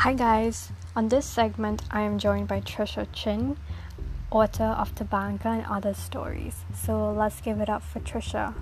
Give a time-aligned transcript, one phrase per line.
[0.00, 3.58] Hi guys, on this segment I am joined by Tricia Chin,
[4.30, 6.56] author of Tabanca and Other Stories.
[6.74, 8.54] So let's give it up for Tricia.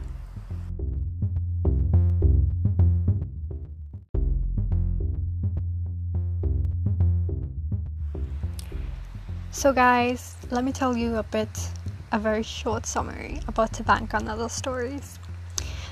[9.52, 11.70] So guys, let me tell you a bit,
[12.10, 15.20] a very short summary about Tabanca and Other Stories.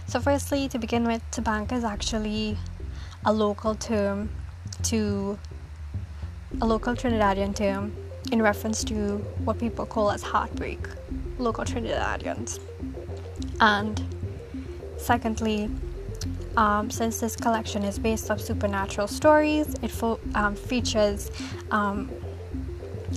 [0.08, 2.58] So firstly, to begin with, Tabanca is actually
[3.24, 4.30] a local term
[4.90, 5.38] to
[6.60, 7.94] a local Trinidadian term
[8.32, 10.80] in reference to what people call as heartbreak,
[11.38, 12.60] local Trinidadians.
[13.60, 14.02] And
[14.96, 15.70] secondly,
[16.56, 21.30] um, since this collection is based on supernatural stories, it fo- um, features
[21.70, 22.10] um,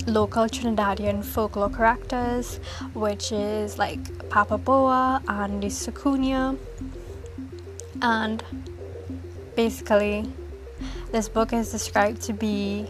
[0.06, 2.60] local Trinidadian folklore characters,
[2.94, 6.58] which is like Papa Bois and the Soucouyant.
[8.02, 8.42] And
[9.56, 10.30] basically,
[11.12, 12.86] this book is described to be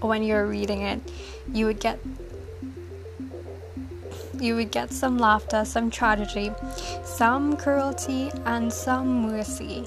[0.00, 1.00] when you're reading it,
[1.52, 1.98] you would get
[4.40, 6.50] you would get some laughter, some tragedy,
[7.04, 9.86] some cruelty, and some mercy.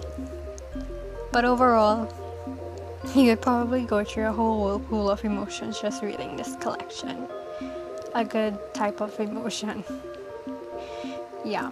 [1.32, 2.08] But overall,
[3.16, 7.28] you would probably go through a whole whirlpool of emotions just reading this collection.
[8.14, 9.84] A good type of emotion.
[11.46, 11.72] Yeah.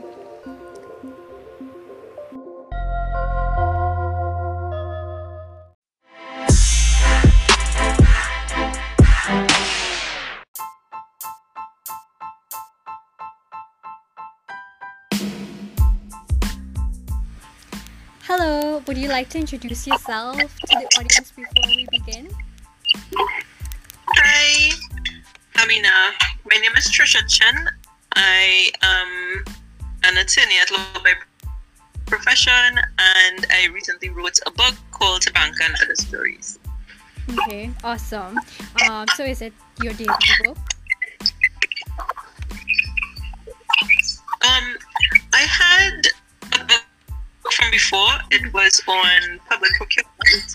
[18.91, 22.29] Would you like to introduce yourself to the audience before we begin?
[24.09, 24.69] Hi,
[25.63, 26.11] Amina.
[26.43, 27.69] My name is Tricia Chin.
[28.17, 29.45] I am
[30.03, 31.13] an attorney at law by
[32.05, 36.59] profession, and I recently wrote a book called Tabanca and Other Stories.
[37.29, 38.37] Okay, awesome.
[38.89, 40.57] Um, so is it your debut book?
[44.41, 44.75] Um,
[45.31, 46.20] I had a book from
[47.71, 48.13] before.
[48.31, 50.47] It was on public procurement,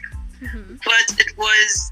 [0.43, 0.75] Mm-hmm.
[0.85, 1.91] but it was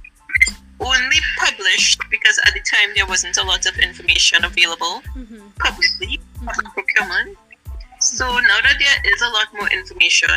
[0.81, 5.49] only published because at the time there wasn't a lot of information available Mm-hmm.
[5.59, 7.39] publicly on procurement.
[8.01, 10.29] So now that there is a lot more information,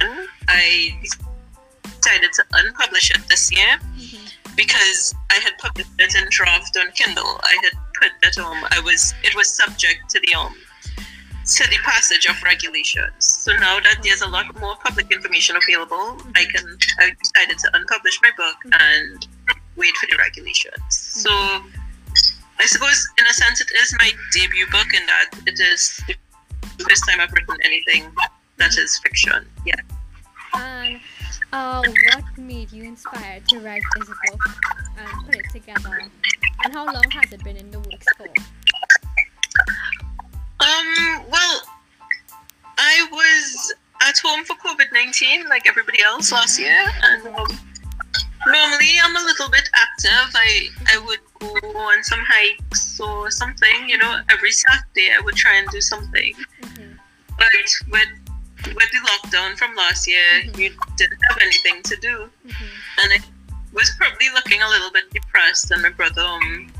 [0.47, 4.25] I decided to unpublish it this year Mm-hmm.
[4.55, 7.39] because I had published it in draft on Kindle.
[7.43, 10.55] I had put that um I was it was subject to the um
[11.47, 13.13] to the passage of regulations.
[13.19, 17.67] So now that there's a lot more public information available, I can I decided to
[17.71, 19.27] unpublish my book and
[19.77, 20.81] wait for the regulations.
[20.89, 26.01] So I suppose in a sense it is my debut book in that it is
[26.07, 28.11] the first time I've written anything
[28.57, 29.47] that is fiction.
[29.65, 29.75] Yeah.
[30.53, 30.99] And
[31.53, 31.81] uh,
[32.13, 34.41] what made you inspired to write this book
[34.97, 36.09] and put it together?
[36.65, 38.27] And how long has it been in the works for?
[40.67, 41.61] Um, well,
[42.77, 43.73] I was
[44.07, 47.47] at home for COVID 19 like everybody else last year, and um,
[48.45, 50.35] normally I'm a little bit active.
[50.35, 55.35] I, I would go on some hikes or something, you know, every Saturday I would
[55.35, 56.33] try and do something.
[56.61, 56.91] Mm-hmm.
[57.37, 57.47] But
[57.91, 58.09] with
[58.75, 60.57] with the lockdown from last year, Mhm.
[60.57, 62.65] you didn't have anything to do, Mm-hmm.
[63.03, 63.19] and I
[63.73, 65.71] was probably looking a little bit depressed.
[65.71, 66.71] And my brother, um,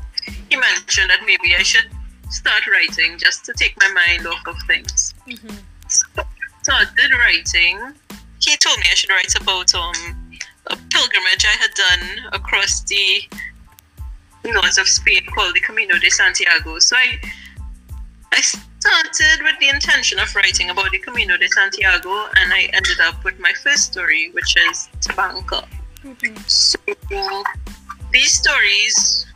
[0.50, 1.88] he mentioned that maybe I should
[2.30, 5.14] start writing just to take my mind off of things.
[5.26, 5.56] Mm-hmm.
[6.62, 7.94] So I did writing.
[8.40, 10.28] He told me I should write about um
[10.66, 13.22] a pilgrimage I had done across the
[14.44, 16.78] north of Spain called the Camino de Santiago.
[16.78, 17.18] So I
[18.32, 23.00] I started with the intention of writing about the Camino de Santiago and I ended
[23.00, 25.66] up with my first story, which is Tabanca.
[26.04, 26.36] Mm-hmm.
[26.46, 26.78] So
[28.12, 29.26] these stories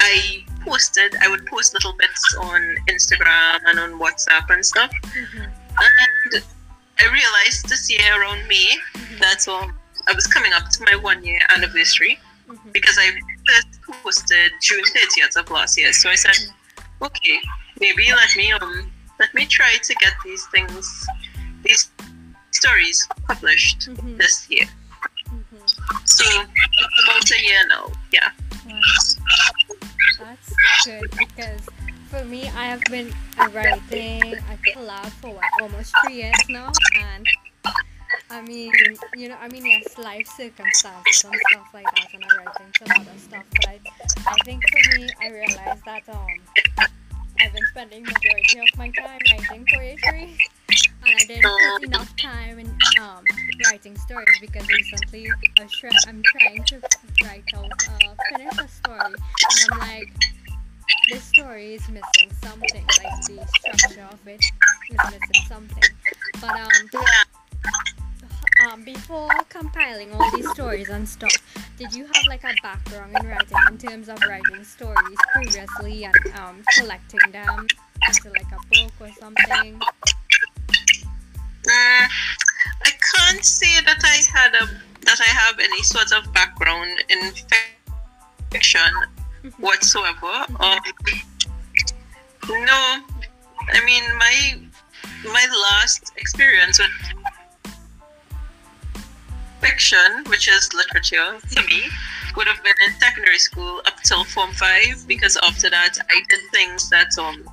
[0.00, 4.90] I posted, I would post little bits on Instagram and on WhatsApp and stuff.
[5.02, 5.42] Mm-hmm.
[5.44, 6.42] And
[7.00, 8.68] I realized this year around May
[9.20, 9.72] that um,
[10.08, 12.70] I was coming up to my one year anniversary Mm-hmm.
[12.72, 13.08] because I
[13.48, 13.68] first
[14.02, 15.90] posted June 30th of last year.
[15.92, 16.36] So I said,
[17.00, 17.38] okay,
[17.80, 21.06] maybe let me um let me try to get these things,
[21.62, 21.90] these
[22.50, 24.18] stories published Mhm.
[24.18, 24.66] this year.
[25.30, 25.64] Mm-hmm.
[26.04, 27.86] So it's about a year now.
[28.12, 28.30] Yeah.
[30.18, 30.54] That's
[30.84, 31.60] good because
[32.08, 33.12] for me, I have been
[33.52, 37.26] writing a collab for what, almost three years now, and
[38.30, 38.70] I mean,
[39.16, 43.00] you know, I mean, yes, life circumstances and stuff like that, and I'm writing some
[43.00, 43.66] other stuff, but
[44.26, 46.26] I, think for me, I realized that um,
[47.40, 50.36] I've been spending majority of my time writing poetry,
[50.68, 52.66] and I didn't put enough time in
[53.00, 53.24] um,
[53.70, 55.28] writing stories because recently
[56.06, 56.80] I'm trying to
[57.24, 58.16] write out uh, a story
[59.04, 59.16] and
[59.72, 60.12] I'm like
[61.10, 64.40] this story is missing something like the structure of it
[64.90, 65.84] is missing something
[66.40, 67.04] but um
[68.62, 71.34] um, before compiling all these stories and stuff,
[71.78, 76.14] did you have like a background in writing in terms of writing stories previously and
[76.38, 77.66] um, collecting them
[78.08, 79.80] into like a book or something?
[81.64, 82.08] Mm,
[82.84, 84.66] I can't say that I had a
[85.06, 87.81] that I have any sort of background in fiction
[88.52, 89.52] Mhm.
[89.58, 90.46] whatsoever.
[90.60, 90.80] Um,
[92.48, 92.80] no,
[93.72, 94.58] I mean my
[95.24, 96.90] my last experience with
[99.60, 101.82] fiction, which is literature to me,
[102.36, 106.40] would have been in secondary school up till form five because after that I did
[106.52, 107.44] things that um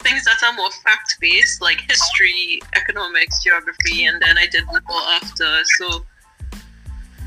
[0.00, 5.18] things that are more fact based like history, economics, geography, and then I did law
[5.22, 5.50] after.
[5.78, 6.04] So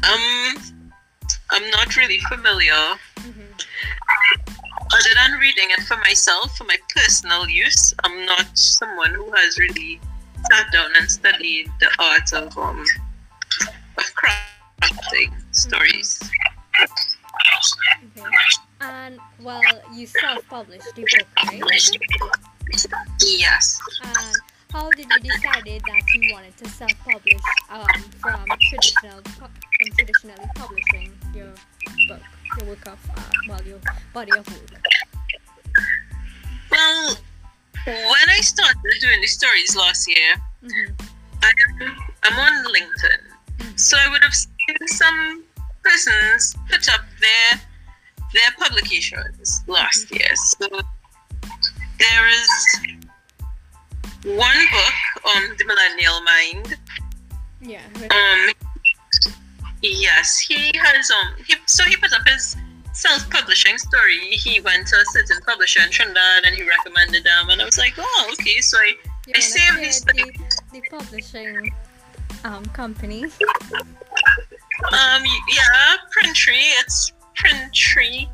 [0.04, 0.77] um
[1.52, 3.48] I'm not really familiar hmm
[4.94, 7.94] other than reading it for myself for my personal use.
[8.04, 10.00] I'm not someone who has really
[10.50, 12.84] sat down and studied the art of um
[13.98, 16.20] of crafting stories.
[18.18, 18.30] Okay.
[18.80, 19.62] And well,
[19.94, 21.90] you self-published the book, right?
[23.26, 23.80] Yes.
[24.04, 24.36] And
[24.72, 27.88] how did you decided that you wanted to self-publish um,
[28.20, 29.50] from traditional from
[29.98, 31.54] traditionally publishing your
[32.08, 32.22] book,
[32.58, 33.80] your work of uh, well, your
[34.14, 34.84] body of work?
[36.72, 37.18] Well,
[37.86, 40.94] when I started doing the stories last year, hmm
[41.44, 43.78] I'm, I'm on LinkedIn.
[43.80, 45.44] So I would have seen some
[45.84, 47.62] persons put up their
[48.34, 50.36] their publications last year.
[50.36, 50.68] So
[52.00, 52.50] there is
[54.26, 54.94] one book
[55.36, 56.78] on the Millennial Mind.
[57.62, 57.82] Yeah.
[58.12, 58.52] Um,
[59.82, 61.34] yes, he has um.
[61.46, 62.56] He, so he put up his
[62.94, 64.18] self-publishing story.
[64.32, 67.78] He went to a certain publisher in Trinidad and he recommended them, and I was
[67.78, 68.60] like, oh, okay.
[68.60, 68.94] So I
[69.28, 70.32] You I saved this the,
[70.74, 71.72] the publishing
[72.44, 73.24] um, company.
[73.26, 76.74] um yeah, Printtree.
[76.82, 78.30] It's Printtree.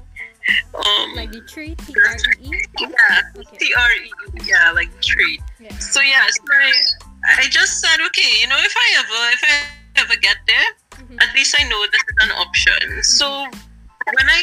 [0.76, 2.62] Um, Like the tree, T R E E.
[2.80, 3.58] yeah, Okay.
[3.58, 4.12] T R E.
[4.44, 5.40] Yeah, like tree.
[5.60, 5.72] Yeah.
[5.78, 6.72] So yeah, so I,
[7.40, 10.68] I just said, okay, you know, if I ever, if I ever get there.
[11.20, 13.04] At least I know this is an option.
[13.04, 13.28] So
[14.16, 14.42] when I,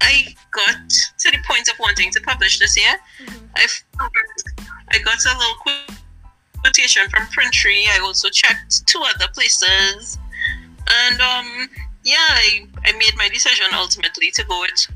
[0.00, 3.48] I got to the point of wanting to publish this year, Mhm.
[3.56, 3.66] I,
[4.92, 5.56] I got a little
[6.62, 7.86] quotation from Printtree.
[7.88, 10.18] I also checked two other places,
[11.04, 11.68] and um,
[12.04, 14.86] yeah, I, I made my decision ultimately to go with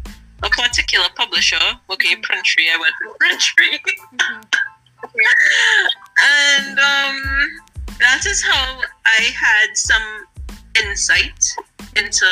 [0.42, 1.60] a particular publisher.
[1.90, 2.22] Okay, Mhm.
[2.22, 2.68] Printtree.
[2.72, 3.78] I went with Printtree.
[4.14, 4.42] Mhm.
[6.62, 7.60] and um,
[7.98, 10.26] that is how I had some
[10.76, 11.44] insight
[11.96, 12.26] into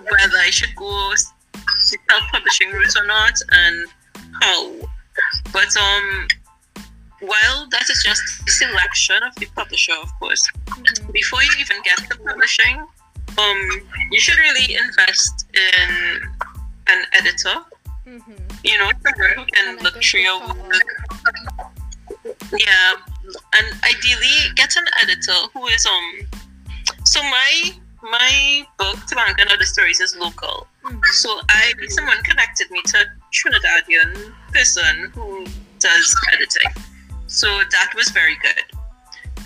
[0.00, 3.88] whether I should go the self-publishing route or not, and
[4.42, 4.72] how.
[5.52, 6.28] But um,
[7.20, 11.12] while that is just the selection of the publisher, of course, Mhm.
[11.12, 12.86] before you even get to publishing,
[13.38, 13.60] um,
[14.10, 16.22] you should really invest in
[16.86, 17.56] an editor.
[18.06, 18.38] Mhm.
[18.64, 20.88] You know, someone who can look through your work.
[22.58, 22.94] Yeah,
[23.56, 26.28] and ideally get an editor who is um.
[27.04, 27.74] So my
[28.10, 30.68] my book, to Tabanca and Other Stories, is local.
[30.84, 31.04] Mhm.
[31.22, 35.46] So I someone connected me to a Trinidadian person who
[35.78, 36.72] does editing.
[37.26, 38.64] So that was very good.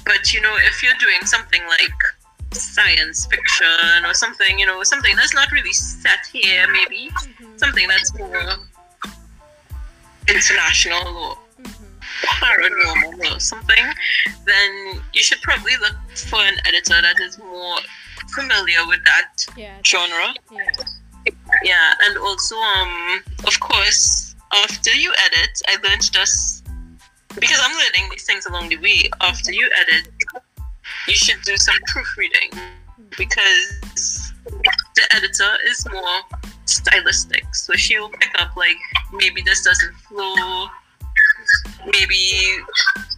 [0.05, 2.01] But you know, if you're doing something like
[2.53, 7.59] science fiction or something, you know, something that's not really set here, maybe Mhm.
[7.59, 8.59] something that's more
[10.27, 12.01] international or Mhm.
[12.41, 13.95] paranormal or something,
[14.45, 17.81] then you should probably look for an editor that is more
[18.35, 19.79] familiar with that Yeah.
[19.85, 20.35] genre.
[20.51, 20.65] Yeah.
[21.63, 26.65] Yeah, and also, um, of course, after you edit, I learned just
[27.35, 29.11] because I'm learning these things along the way.
[29.21, 30.09] After you edit,
[31.07, 32.51] you should do some proofreading
[33.17, 34.33] because
[34.95, 36.21] the editor is more
[36.65, 37.45] stylistic.
[37.55, 38.77] So she'll pick up like
[39.13, 40.69] maybe this doesn't flow,
[41.87, 42.59] maybe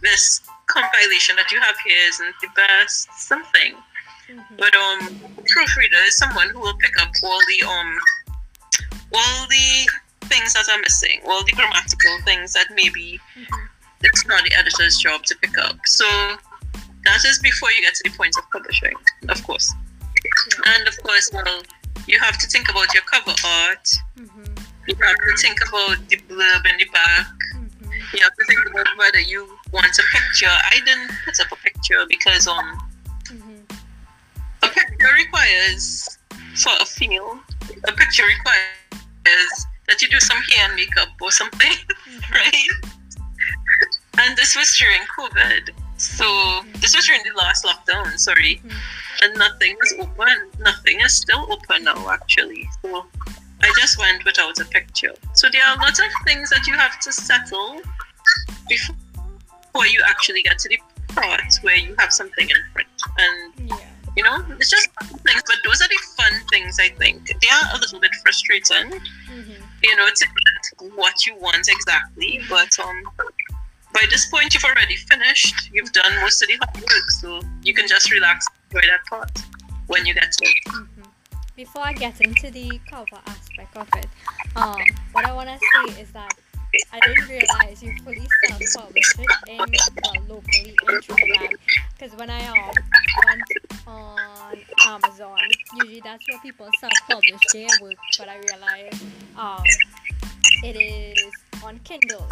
[0.01, 3.75] this compilation that you have here isn't the best, something.
[4.31, 4.57] Mhm.
[4.57, 4.99] But um,
[5.47, 7.97] proofreader is someone who will pick up all the um,
[9.13, 9.87] all the
[10.27, 13.67] things that are missing, all the grammatical things that maybe Mhm.
[14.03, 15.75] it's not the editor's job to pick up.
[15.85, 16.05] So
[17.03, 18.95] that is before you get to the point of publishing,
[19.29, 19.73] of course.
[20.23, 20.73] Yeah.
[20.75, 21.61] And of course, well,
[22.07, 23.87] you have to think about your cover art.
[24.17, 24.47] Mhm.
[24.87, 27.27] You have to think about the blurb in the back.
[27.55, 28.13] Mhm.
[28.13, 30.55] You have to think about whether you want a picture.
[30.73, 32.87] I didn't put up a picture because um.
[34.71, 36.17] Picture requires
[36.55, 37.39] for a feel.
[37.87, 41.71] a picture requires that you do some hair and makeup or something,
[42.31, 42.69] right?
[44.19, 45.69] And this was during COVID.
[45.97, 46.25] So
[46.79, 48.61] this was during the last lockdown, sorry.
[48.65, 48.73] Mm.
[49.23, 50.49] And nothing was open.
[50.59, 52.67] Nothing is still open now actually.
[52.81, 53.05] So
[53.61, 55.13] I just went without a picture.
[55.33, 57.81] So there are lots of things that you have to settle
[58.67, 60.79] before you actually get to the
[61.13, 62.89] part where you have something in print.
[63.17, 63.90] And Yeah.
[64.15, 64.89] You know, it's just
[65.25, 67.27] things, but those are the fun things I think.
[67.27, 69.51] They are a little bit frustrating, hmm
[69.83, 72.39] you know, to get what you want exactly.
[72.49, 73.03] But um
[73.93, 75.69] by this point you've already finished.
[75.73, 79.31] You've done most of the hard work, so you can just relax enjoy that part
[79.87, 80.57] when you get to it.
[80.67, 81.01] hmm
[81.55, 84.07] Before I get into the cover aspect of it,
[84.55, 86.33] um, what I want to say is that
[86.93, 91.49] I didn't realize you fully self-published it in well, locally in Trinidad.
[91.97, 92.71] Because when I um,
[93.25, 93.41] went
[93.87, 95.37] on Amazon,
[95.75, 97.95] usually that's where people self-publish their work.
[98.17, 99.03] But I realized
[99.37, 99.63] um,
[100.63, 101.31] it is
[101.63, 102.27] on Kindle.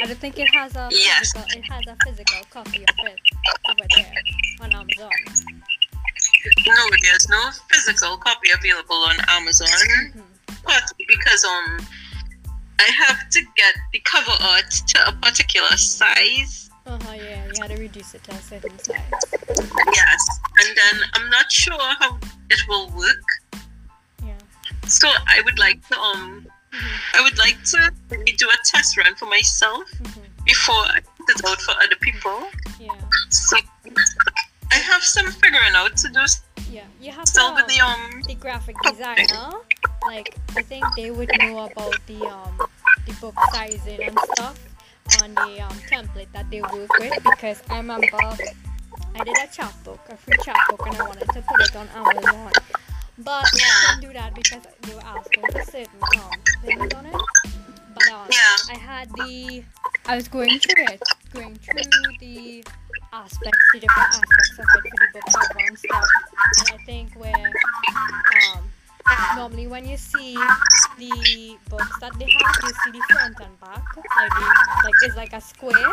[0.00, 1.32] I don't think it has a Yes.
[1.32, 1.58] physical.
[1.58, 3.18] It has a physical copy of it
[3.70, 4.14] over there
[4.60, 5.10] on Amazon.
[6.66, 9.68] No, there's no physical copy available on Amazon.
[9.68, 10.22] Mhm.
[10.64, 11.86] Partly because um
[12.84, 16.70] I have to get the cover art to a particular size.
[16.86, 17.12] Uh huh.
[17.14, 19.12] Yeah, you had to reduce it to a certain size.
[20.00, 20.22] Yes.
[20.60, 22.18] And then I'm not sure how
[22.50, 23.28] it will work.
[24.24, 24.38] Yeah.
[24.88, 26.98] So I would like to um Mhm.
[27.14, 30.24] I would like to maybe do a test run for myself Mhm.
[30.44, 32.38] before I put it out for other people.
[32.80, 32.98] Yeah.
[33.28, 33.56] So
[34.72, 36.24] I have some figuring out to do
[36.72, 36.84] Yeah.
[37.00, 39.50] You have to, with the um, the graphic designer.
[40.06, 42.56] Like I think they would know about the um
[43.06, 44.58] the book sizing and stuff
[45.20, 48.16] on the um template that they work with because I remember
[49.14, 52.52] I did a chapbook, a free chapbook, and I wanted to put it on Amazon.
[53.18, 57.20] But I couldn't do that because they were asking for certain um things on it.
[57.94, 58.74] But um, Yeah.
[58.74, 59.62] I had the
[60.06, 61.02] I was going through it,
[61.32, 62.64] going through the
[63.12, 66.04] aspects, the different aspects of it for the book cover and stuff.
[66.58, 67.52] And I think where
[68.54, 68.70] um
[69.36, 70.34] normally when you see
[70.98, 74.46] the books that they have, you see the front and back, like the,
[74.84, 75.92] like it's like a square.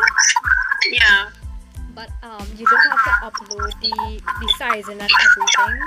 [0.90, 1.30] yeah.
[1.94, 5.80] But um, you just have to upload the the sizing and everything,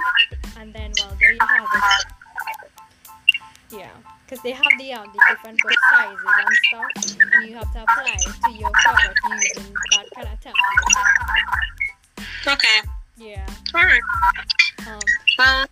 [0.60, 2.23] and then well there you have it.
[3.74, 3.90] Yeah,
[4.26, 7.82] because they have the um, the different book sizes and stuff, and you have to
[7.82, 11.44] apply it to your cover using that kind of template.
[12.46, 12.80] Okay.
[13.18, 13.46] Yeah.
[13.74, 14.02] Alright.
[14.88, 15.00] Um.
[15.38, 15.66] Well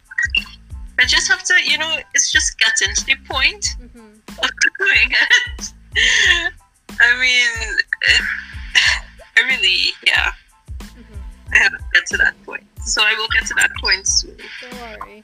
[1.00, 4.20] I just have to you know, it's just getting to the point mhm.
[4.44, 5.74] of doing it.
[7.00, 7.78] I mean
[9.38, 10.32] I really yeah,
[10.80, 11.18] Mhm.
[11.54, 12.64] I have to get to that point.
[12.86, 14.38] So I will get to that point soon.
[14.62, 15.24] Don't worry.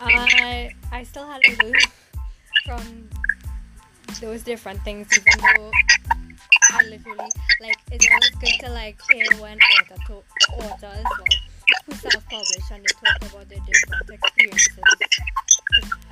[0.00, 1.74] I I still had to learn
[2.66, 3.08] from
[4.20, 5.70] those different things, even though
[6.70, 7.30] I literally
[7.60, 10.14] like it's always good to like hear when author to
[10.64, 11.26] authors well,
[11.86, 14.78] who self-publish and they talk about their different experiences.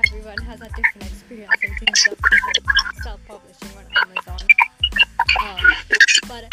[0.06, 2.18] Everyone has a different experience in terms of
[3.02, 4.48] self-publishing on Amazon.
[5.42, 5.58] Um,
[6.28, 6.44] but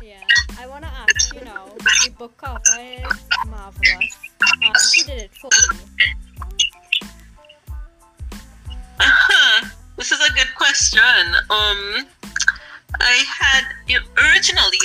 [0.00, 0.20] yeah,
[0.60, 1.66] I wanna ask, you know,
[2.04, 3.02] the book cover is
[3.48, 4.16] marvelous.
[4.64, 6.29] Um, who did it for you?
[9.00, 9.66] Uh-huh.
[9.96, 11.24] This is a good question.
[11.50, 12.06] Um
[13.00, 13.64] I had
[14.18, 14.84] originally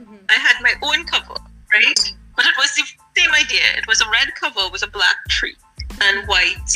[0.00, 0.18] Mhm.
[0.28, 1.36] I had my own cover,
[1.72, 2.00] right?
[2.36, 2.84] But it was the
[3.16, 3.66] same idea.
[3.80, 5.56] It was a red cover with a black tree
[6.00, 6.70] and white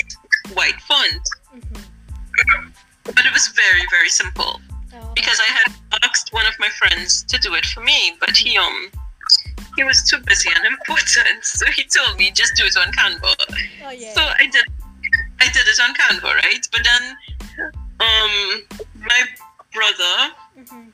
[0.55, 1.25] white font.
[1.57, 2.73] Mhm.
[3.05, 4.61] But it was very, very simple.
[4.95, 5.69] Oh, Because I had
[6.05, 8.79] asked one of my friends to do it for me, but he um
[9.77, 13.33] he was too busy and important, so he told me just do it on Canva.
[13.85, 14.15] oh yeah.
[14.15, 14.67] So I did
[15.41, 16.67] I did it on Canva, right?
[16.73, 17.17] But then
[18.01, 18.63] um
[19.01, 19.21] my
[19.73, 20.93] brother Mhm.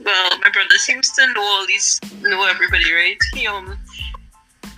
[0.00, 3.18] well, my brother seems to know all these, know everybody, right?
[3.34, 3.78] He um,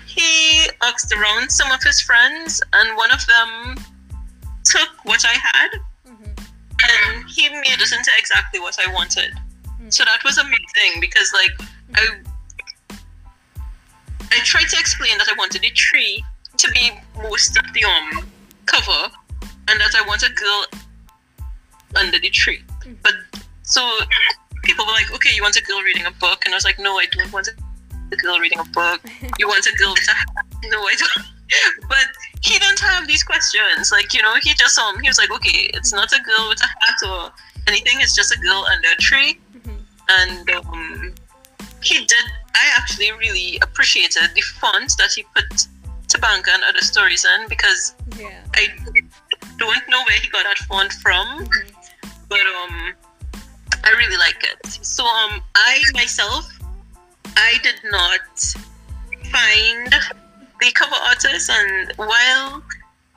[0.06, 3.84] he asked around some of his friends, and one of them
[4.64, 5.70] took what I had,
[6.08, 6.46] Mhm.
[6.88, 9.34] and he made it into exactly what I wanted.
[9.80, 9.92] Mm.
[9.92, 11.54] So that was amazing because, like,
[11.94, 12.06] I
[14.32, 16.24] I tried to explain that I wanted the tree
[16.56, 18.29] to be most of the um
[18.72, 19.00] cover,
[19.68, 20.60] and that I want a girl
[21.96, 22.62] under the tree.
[22.84, 22.96] Mhm.
[23.02, 23.14] But
[23.62, 23.82] so
[24.62, 26.44] people were like, okay, you want a girl reading a book?
[26.44, 27.48] And I was like, no, I don't want
[28.12, 29.00] a girl reading a book.
[29.38, 30.28] You want a girl with a hat?
[30.72, 31.26] No, I don't.
[31.88, 32.06] But
[32.42, 33.90] he didn't have these questions.
[33.90, 36.60] Like, you know, he just um he was like, okay, it's not a girl with
[36.62, 37.32] a hat or
[37.66, 39.32] anything, it's just a girl under a tree.
[39.56, 39.78] Mhm.
[40.18, 41.14] And um
[41.82, 45.50] he did I actually really appreciated the font that he put
[46.12, 48.42] Tabanca and other stories in because Yeah.
[48.56, 48.68] I
[49.56, 51.72] don't know where he got that font from, Mhm.
[52.28, 52.94] but um,
[53.84, 54.60] I really like it.
[54.84, 56.44] So um, I myself,
[57.36, 58.26] I did not
[59.36, 59.92] find
[60.60, 62.62] the cover artist, and while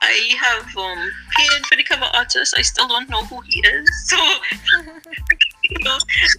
[0.02, 3.90] I have um paid for the cover artist, I still don't know who he is.
[4.10, 4.18] So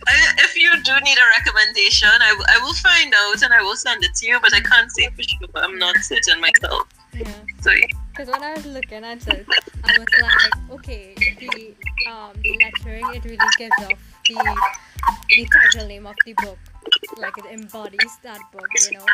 [0.07, 3.63] I, if you do need a recommendation, I, w- I will find out and I
[3.63, 5.49] will send it to you, but I can't say for sure.
[5.57, 6.89] I'm not certain myself.
[7.15, 7.33] Yeah.
[7.61, 7.87] So yeah.
[8.11, 9.47] Because when I was looking at it,
[9.83, 11.75] I was like, okay, the
[12.11, 14.35] um the lettering it really gives off the
[15.29, 16.59] the title name of the book,
[17.19, 19.07] like it embodies that book, you know.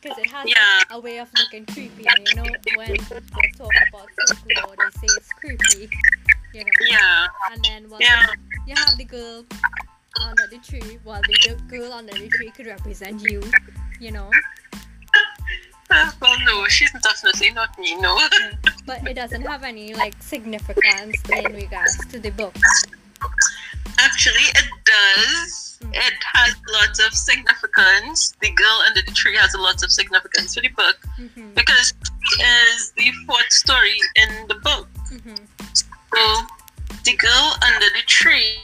[0.00, 2.46] Because it has like, a way of looking creepy, and you know
[2.76, 5.90] when they talk about folklore, they say it's creepy,
[6.52, 6.70] you know.
[6.88, 7.26] Yeah.
[7.50, 8.26] And then well, Yeah.
[8.66, 9.44] you have the girl
[10.20, 13.40] under the tree, while the girl under the tree could represent you,
[13.98, 14.30] you know.
[15.90, 17.96] Uh, well, no, she's definitely not me.
[17.96, 18.18] No.
[18.86, 22.54] But it doesn't have any like significance in regards to the book.
[23.98, 25.78] Actually, it does.
[25.82, 25.94] Mm.
[25.94, 28.34] It has lots of significance.
[28.40, 31.92] The girl under the tree has a lot of significance for the book hmm because
[32.38, 34.88] it is the fourth story in the book.
[35.08, 35.34] hmm
[36.14, 36.46] So,
[37.04, 38.58] the girl under the tree.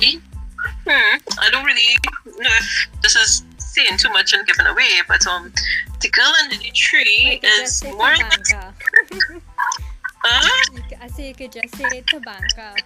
[0.00, 5.26] Hmm, I don't really know if this is saying too much and giving away, but
[5.26, 5.52] um,
[6.00, 8.52] the girl under the tree is more or less.
[8.52, 8.74] Tabanca.
[10.22, 10.80] Huh?
[11.00, 12.76] I say you could just say Tabanca.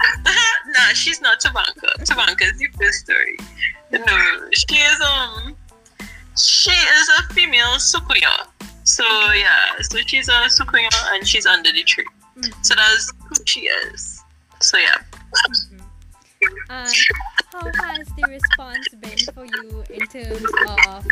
[0.66, 1.92] nah, she's not Tabanca.
[2.04, 3.36] Tabanka is the first story.
[3.92, 5.56] No, she is um,
[6.36, 8.48] she is a female Soucouyant.
[8.84, 12.06] So yeah, so she's a Soucouyant and she's under the tree.
[12.36, 14.22] Mhm, So that's who she is.
[14.60, 14.98] So yeah.
[15.48, 15.80] mhm.
[16.68, 16.94] And
[17.52, 21.06] how has the response been for you in terms of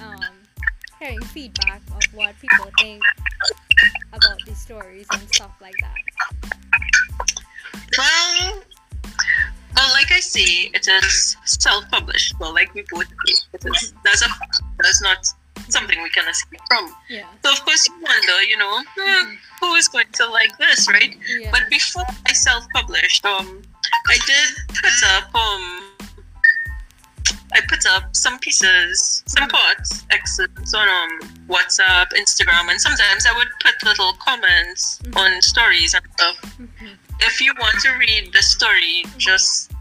[0.00, 0.24] um,
[0.98, 3.02] hearing feedback of what people think
[4.12, 5.96] about these stories and stuff like that?
[7.98, 8.62] Well,
[9.76, 12.34] well, like I say, it is self-published.
[12.38, 13.94] Well, like we both say, it is.
[14.04, 14.28] That's a
[14.82, 15.26] that's not
[15.68, 16.94] something we can escape from.
[17.08, 17.26] Yeah.
[17.44, 19.38] So of course you wonder, you know, hmm, Mhm.
[19.60, 21.16] Who is going to like this, right?
[21.38, 21.50] Yeah.
[21.50, 23.62] But before I self-published, um,
[24.08, 25.82] I did put up um,
[27.52, 31.12] I put up some pieces, some parts, excerpts on um
[31.48, 35.16] WhatsApp, Instagram, and sometimes I would put little comments Mhm.
[35.16, 36.36] on stories and stuff.
[36.58, 39.72] Mhm, If you want to read the story, just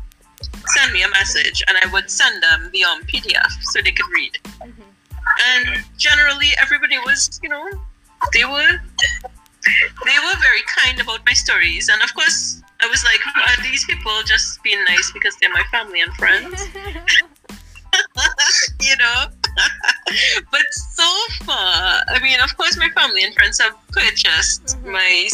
[0.76, 4.10] send me a message, and I would send them the um PDF so they could
[4.20, 4.34] read.
[4.60, 4.84] mhm.
[5.52, 7.66] And generally, everybody was, you know,
[8.34, 8.82] they were
[10.06, 13.86] they were very kind about my stories, and of course, I was like, are these
[13.86, 16.68] people just being nice because they're my family and friends?
[18.82, 19.26] you know.
[20.52, 21.10] but so
[21.44, 24.92] far, I mean, of course, my family and friends have purchased Mhm.
[24.92, 25.30] my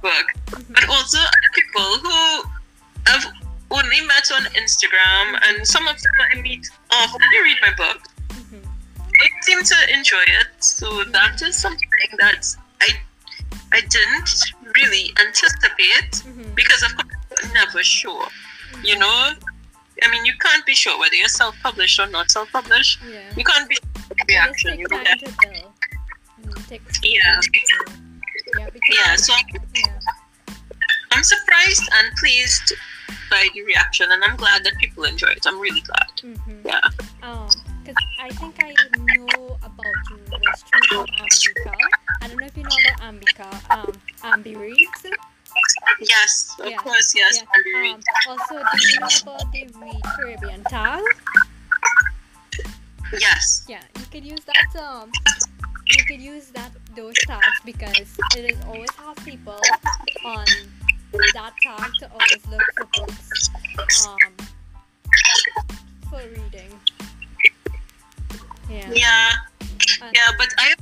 [0.00, 0.72] book, Mhm.
[0.74, 2.44] but also other people who
[3.06, 3.24] have
[3.70, 8.00] only met on Instagram, and some of them I meet after they read my book.
[8.28, 8.62] Mhm.
[9.18, 11.90] They seem to enjoy it, so that is something
[12.20, 12.46] that
[12.80, 12.88] I
[13.76, 14.30] I didn't
[14.78, 16.54] really anticipate Mhm.
[16.54, 18.26] because of course I'm never sure.
[18.82, 19.16] You know,
[20.04, 22.94] I mean, you can't be sure whether you're self-published or not self-published.
[23.02, 23.20] Yeah.
[23.38, 25.54] You can't be sure of the It reaction you time to build.
[25.54, 25.62] Yeah.
[26.70, 27.02] time to
[27.72, 27.90] build.
[28.56, 29.32] Yeah, Yeah, so
[29.74, 29.98] yeah.
[31.12, 32.72] I'm surprised and pleased
[33.30, 35.44] by the reaction, and I'm glad that people enjoy it.
[35.46, 36.10] I'm really glad.
[36.22, 36.66] Mm-hmm.
[36.66, 36.80] Yeah.
[37.22, 37.48] Um,
[37.82, 38.74] because I think I
[40.90, 41.08] about
[41.44, 41.74] you Ambika.
[42.22, 43.48] I don't know if you know about Ambika.
[43.76, 45.06] Um, Ambi Reads.
[46.00, 47.40] Yes, of Yeah, course, yes.
[47.40, 47.86] yeah.
[47.86, 47.94] I'll.
[47.94, 51.02] Um, also, do you know about the Read Caribbean tag?
[53.12, 53.64] Yes.
[53.68, 54.82] Yeah, you could use that.
[54.82, 55.10] Um,
[55.86, 59.60] you could use that those tags because it is always have people
[60.24, 60.46] on
[61.34, 64.08] that tag to always look for books.
[64.08, 64.18] Um,
[66.10, 66.80] for reading.
[68.70, 68.90] Yeah.
[68.92, 69.30] Yeah.
[70.12, 70.74] Yeah, but I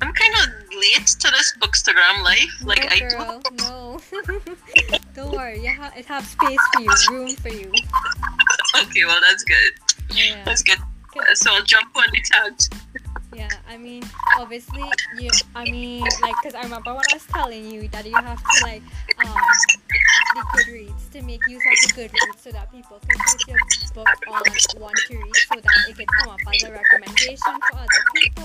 [0.00, 2.64] I'm kind of late to this Bookstagram life.
[2.64, 3.08] Like no, I do.
[3.16, 4.00] girl, no.
[5.14, 7.72] Don't worry, you ha- it have space for you, room for you.
[8.82, 9.72] Okay, well that's good.
[10.16, 10.78] Yeah, That's good.
[11.34, 12.70] So I'll jump on the tags.
[13.40, 13.56] Yeah.
[13.68, 14.02] I mean,
[14.36, 15.30] obviously, you.
[15.54, 18.56] I mean, like, cause I remember when I was telling you that you have to
[18.60, 18.82] like,
[19.18, 19.42] um,
[20.32, 23.58] the Goodreads to make use of the Goodreads so that people can put your
[23.94, 24.44] book on
[24.78, 28.44] one to read so that it can come up as a recommendation for other people.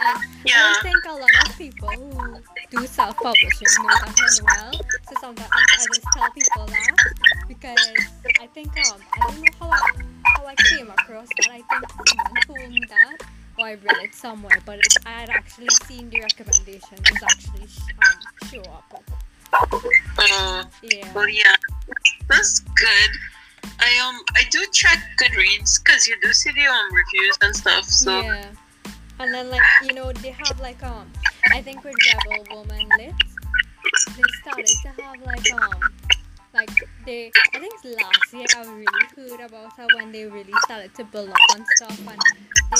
[0.00, 0.62] And I Yeah.
[0.62, 4.80] don't think a lot of people who do self-publishing know that well.
[5.08, 6.96] So sometimes I just tell people that
[7.48, 7.98] because
[8.40, 9.80] I think um I don't know how I,
[10.36, 11.50] how I came across that.
[11.50, 13.16] I think someone told me that,
[13.58, 17.66] or I read it somewhere, but it, I had actually seen the recommendation was actually
[17.66, 19.02] sh- um, show up.
[20.20, 21.12] Oh, Yeah.
[21.14, 21.56] well, yeah,
[22.28, 23.10] that's good.
[23.80, 27.84] I um, I do check Goodreads because you do see the um reviews and stuff.
[27.84, 28.50] So Yeah.
[29.20, 31.10] And then like you know they have like um
[31.52, 33.14] I think with Rebel Woman Lit
[34.16, 35.92] they started to have like um
[36.58, 36.70] like
[37.06, 41.04] they I think last year I really heard about her when they really started to
[41.04, 42.20] build up on stuff and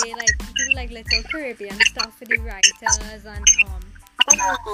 [0.03, 2.73] they like do like little Caribbean stuff for the writers
[3.25, 3.83] and um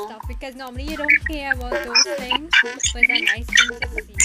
[0.08, 3.88] stuff because normally you don't hear about those things but it's a nice thing to
[4.02, 4.16] see.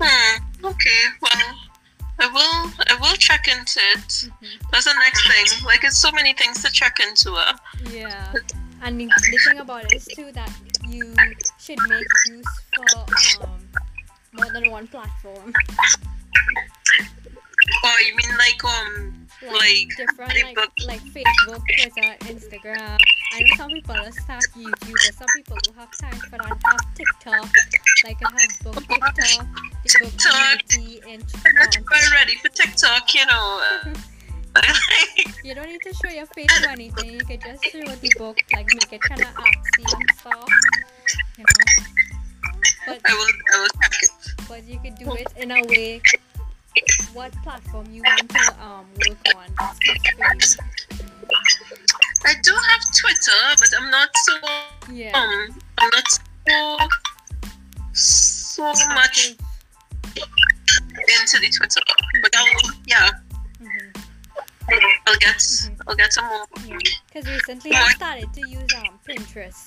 [0.00, 1.54] hmm, okay, well,
[2.20, 4.08] I will I will check into it.
[4.08, 4.70] Mhm.
[4.72, 5.64] That's the next thing.
[5.64, 7.32] Like, it's so many things to check into.
[7.32, 7.56] Uh.
[7.90, 8.32] Yeah,
[8.82, 10.50] and the, the thing about it is too that
[10.90, 11.14] you
[11.58, 13.60] should make use for um,
[14.32, 15.52] more than one platform,
[17.84, 20.86] Oh, you mean like um, like, Like different like Facebook.
[20.86, 22.98] like Facebook, Twitter, Instagram.
[23.34, 26.58] I know some people that start YouTube, but some people who have time for that
[26.64, 27.50] have TikTok.
[28.04, 30.58] Like I have book TikTok, book TikTok.
[30.70, 33.62] community, and um, ready for TikTok, you know.
[33.84, 33.94] Uh,
[35.44, 37.12] you don't need to show your face or anything.
[37.12, 40.48] You can just show the book, like make it kind of artsy and stuff.
[41.36, 41.84] You know.
[42.86, 44.10] But I will I will check it.
[44.48, 46.00] but you could do it in a way
[47.12, 51.36] what platform you want to um work on that's good for you.
[52.24, 54.32] I do have Twitter, but I'm not so
[54.92, 56.08] yeah um I'm not
[56.46, 56.78] so
[57.92, 58.62] so
[58.94, 59.36] much
[60.16, 61.80] into the Twitter.
[62.22, 63.27] But I'll yeah, Mhm,
[65.06, 65.78] I'll get Mhm.
[65.86, 66.76] I'll get some more yeah
[67.06, 69.66] because recently I started to use um Pinterest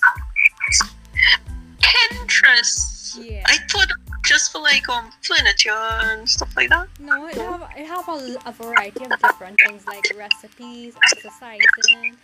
[1.81, 3.17] Pinterest.
[3.19, 3.87] yeah I thought
[4.25, 6.87] just for like um furniture and stuff like that.
[6.99, 12.15] no it have it have a, a variety of different things like recipes exercising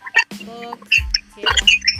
[0.46, 1.00] books
[1.36, 1.44] yeah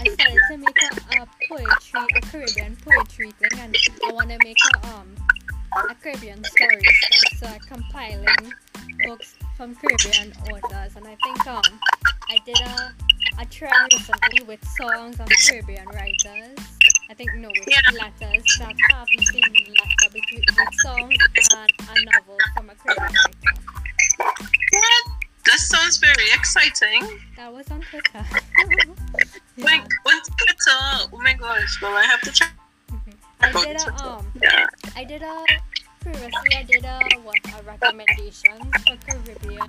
[0.00, 3.76] I started to make a, a poetry a Caribbean poetry thing and
[4.08, 5.14] I want to make a um
[5.90, 7.00] a Caribbean stories
[7.38, 8.52] so I'm compiling
[9.06, 11.62] books from Caribbean authors and I think um
[12.28, 12.92] I did a
[13.40, 16.58] a trend recently with songs of Caribbean writers.
[17.10, 17.80] I think no with Yeah.
[17.92, 19.42] letters that have the same
[19.78, 21.16] letter between with songs
[21.54, 23.60] and a novel from a Caribbean writer.
[24.72, 25.04] What?
[25.46, 27.20] That sounds very exciting.
[27.36, 28.24] That was on Twitter.
[29.58, 31.08] Like on Twitter.
[31.12, 31.80] Oh my gosh.
[31.82, 32.50] Well I have to check.
[33.40, 34.32] I did a um
[34.96, 35.44] I did a
[36.00, 39.66] previously I did a what a recommendations for Caribbean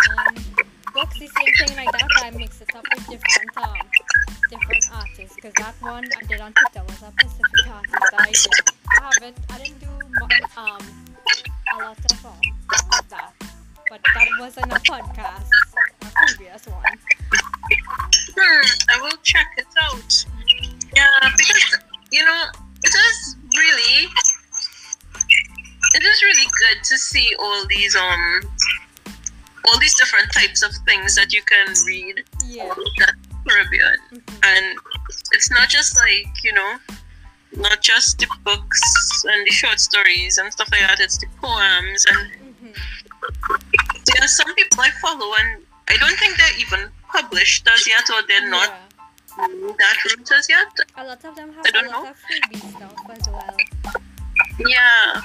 [0.94, 3.78] books, the same thing like that, but I mix it up with different um
[4.50, 5.38] different artists.
[5.42, 8.48] Cause that one I did on Twitter was a Pacific artist that I did.
[8.90, 9.90] I haven't I didn't do
[10.58, 10.82] um
[11.78, 12.42] a lot of um
[13.10, 13.34] that,
[13.90, 15.50] but that wasn't a podcast,
[16.02, 16.84] a previous one.
[18.36, 20.26] Hmm, I will check it out.
[20.96, 21.06] Yeah,
[21.38, 21.78] because
[22.12, 22.46] you know,
[22.84, 24.08] it is really
[25.98, 28.42] it is really good to see all these um
[29.66, 32.74] all these different types of things that you can read Yeah.
[33.00, 33.14] that
[33.48, 33.98] Caribbean.
[34.14, 34.66] mhm, And
[35.32, 36.72] it's not just like, you know,
[37.66, 38.82] not just the books
[39.26, 42.74] and the short stories and stuff like that, it's the poems and mhm.
[44.06, 48.06] there are some people I follow and I don't think they're even published as yet
[48.14, 48.89] or they're not Yeah.
[49.48, 50.68] That route as yet.
[50.98, 52.10] A lot of them have I a lot know.
[52.10, 53.58] of freebie stuff as well.
[54.60, 55.22] Yeah.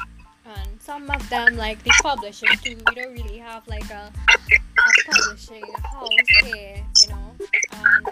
[0.46, 5.10] and some of them like the publishing too we don't really have like a, a
[5.10, 6.10] publishing house
[6.44, 7.30] here you know
[7.72, 8.06] and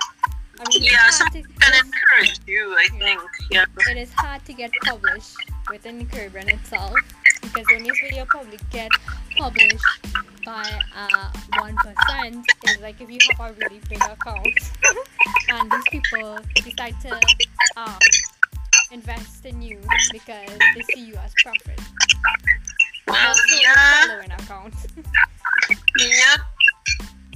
[0.60, 3.20] I mean, Yeah, it's some hard to, Can encourage you, I think.
[3.50, 3.64] Yeah.
[3.90, 5.34] it is hard to get published
[5.70, 6.94] within the Caribbean itself
[7.42, 8.90] because the only video probably get
[9.36, 9.84] published
[10.44, 10.64] by
[10.96, 14.46] uh one percent is like if you have a really big account
[15.50, 17.18] and these people decide to
[17.76, 17.98] um
[18.90, 19.78] invest in you
[20.12, 21.80] because they see you as profit.
[23.08, 24.06] Well, Also, a yeah.
[24.06, 24.74] following account.
[25.98, 26.40] Yep.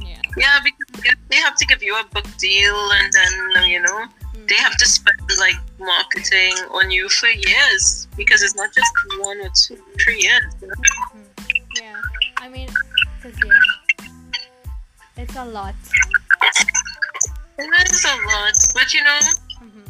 [0.01, 0.21] yeah.
[0.37, 4.49] Yeah, because they have to give you a book deal and then, you know, Mm.
[4.49, 9.39] they have to spend like marketing on you for years because it's not just one
[9.41, 10.45] or two, three years.
[10.61, 10.69] Know?
[11.15, 11.25] Mhm.
[11.81, 12.01] Yeah.
[12.39, 12.69] I mean,
[13.23, 13.61] cause yeah,
[15.23, 15.75] it's a lot.
[17.59, 19.19] It is a lot, but you know,
[19.59, 19.81] hmm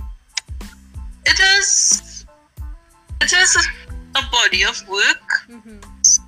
[1.27, 2.25] it is,
[3.21, 5.27] it is a, a body of work.
[5.49, 6.23] hmm So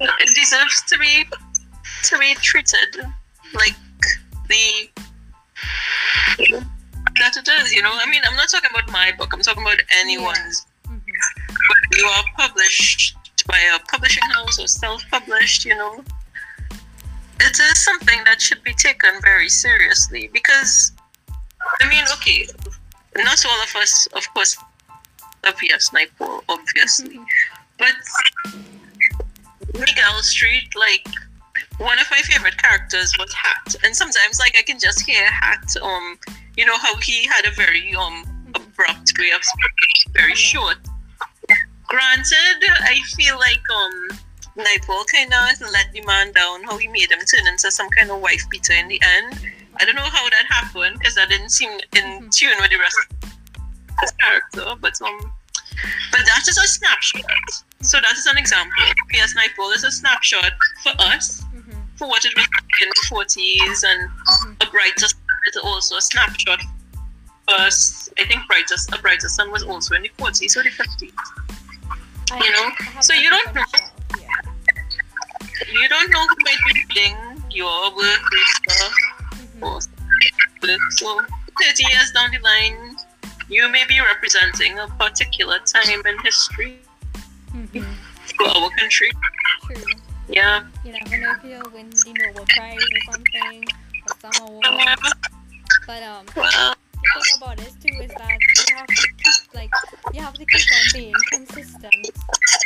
[0.00, 1.24] it deserves to be
[2.04, 2.96] to be treated
[3.54, 3.74] like
[4.48, 4.90] the
[7.18, 7.72] that it is.
[7.72, 9.32] You know, I mean, I'm not talking about my book.
[9.32, 10.66] I'm talking about anyone's.
[11.96, 13.16] You are published
[13.46, 16.04] by a publishing house or self-published, you know,
[17.40, 20.92] it is something that should be taken very seriously because,
[21.80, 22.46] I mean, okay,
[23.16, 24.58] not all of us, of course,
[25.44, 27.20] love VS Naipaul, obviously,
[27.78, 27.94] but
[29.74, 31.06] Miguel Street, like,
[31.78, 35.76] one of my favorite characters was Hat, and sometimes, like, I can just hear Hat,
[35.80, 36.18] um,
[36.56, 40.76] you know how he had a very um abrupt way of speaking, very short.
[41.88, 44.18] Granted, I feel like um
[44.56, 48.10] Naipaul kind of let the man down, how he made him turn into some kind
[48.10, 49.40] of wife beater in the end.
[49.80, 52.98] I don't know how that happened because that didn't seem in tune with the rest
[53.22, 53.30] of
[54.00, 55.32] his character, but um,
[56.10, 57.24] but that is a snapshot.
[57.80, 58.72] So that is an example.
[59.12, 59.34] V.S.
[59.34, 61.76] Naipaul is a snapshot for us Mhm.
[61.96, 64.10] for what it was like in the 40s and
[64.60, 65.20] a brighter sun
[65.52, 66.60] is also a snapshot
[67.46, 68.10] for us.
[68.18, 71.14] I think brighter, a brighter sun was also in the 40s or the 50s.
[72.30, 73.64] I- You know, so you don't know.
[74.20, 74.28] Yeah.
[75.72, 77.16] You don't know who might be reading
[77.50, 78.92] your work or stuff
[79.60, 80.78] Mhm.
[80.98, 81.20] So
[81.60, 82.96] 30 years down the line,
[83.48, 86.78] you may be representing a particular time in history
[87.54, 87.96] Mhm.
[88.36, 89.10] for our country.
[89.66, 89.84] True.
[90.28, 90.64] Yeah.
[90.84, 93.64] You never know if you'll win the Nobel Prize or something,
[94.06, 94.98] or some award.
[95.86, 98.38] But um, Well, the thing about this too is that
[98.68, 99.70] you have to keep like
[100.14, 102.10] you have to keep on being consistent.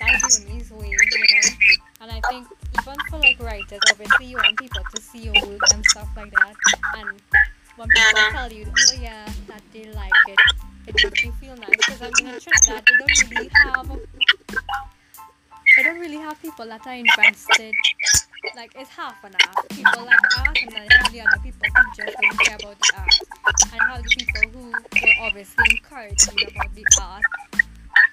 [0.01, 1.49] That's the only way, you know.
[2.03, 2.47] And I think
[2.81, 6.31] even for like writers, obviously you want people to see your work and stuff like
[6.33, 6.55] that.
[6.99, 7.21] And
[7.77, 10.39] when people tell you, oh yeah, that they like it,
[10.89, 11.71] it makes you feel nice.
[11.71, 13.89] Because I mean, in Trinidad, they don't really have.
[15.77, 17.75] They don't really have people that are invested.
[18.55, 19.69] Like it's half and half.
[19.71, 23.32] People like art, and then the other people who just don't care about the art
[23.73, 27.23] and how the people who were obviously encouraging you about the art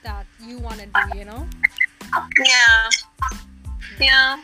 [0.03, 1.47] that you want to do, you know?
[2.43, 2.89] yeah.
[3.99, 4.41] Yeah.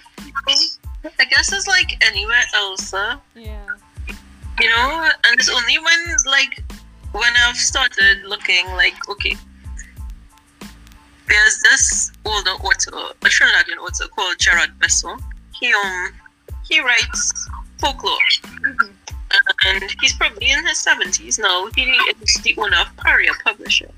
[1.19, 3.17] I guess it's like anywhere else, huh?
[3.35, 3.65] Yeah.
[4.61, 6.63] you know and it's only when like
[7.11, 9.35] when i've started looking like okay
[11.27, 15.19] there's this older author a trinidadian author called gerard Besson.
[15.59, 16.13] he um
[16.67, 18.17] he writes folklore
[18.63, 18.91] hmm
[19.67, 21.83] and he's probably in his 70s now he
[22.23, 23.89] is the owner of paria publisher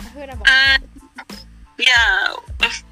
[0.00, 0.82] I heard about and
[1.78, 2.84] yeah a, f-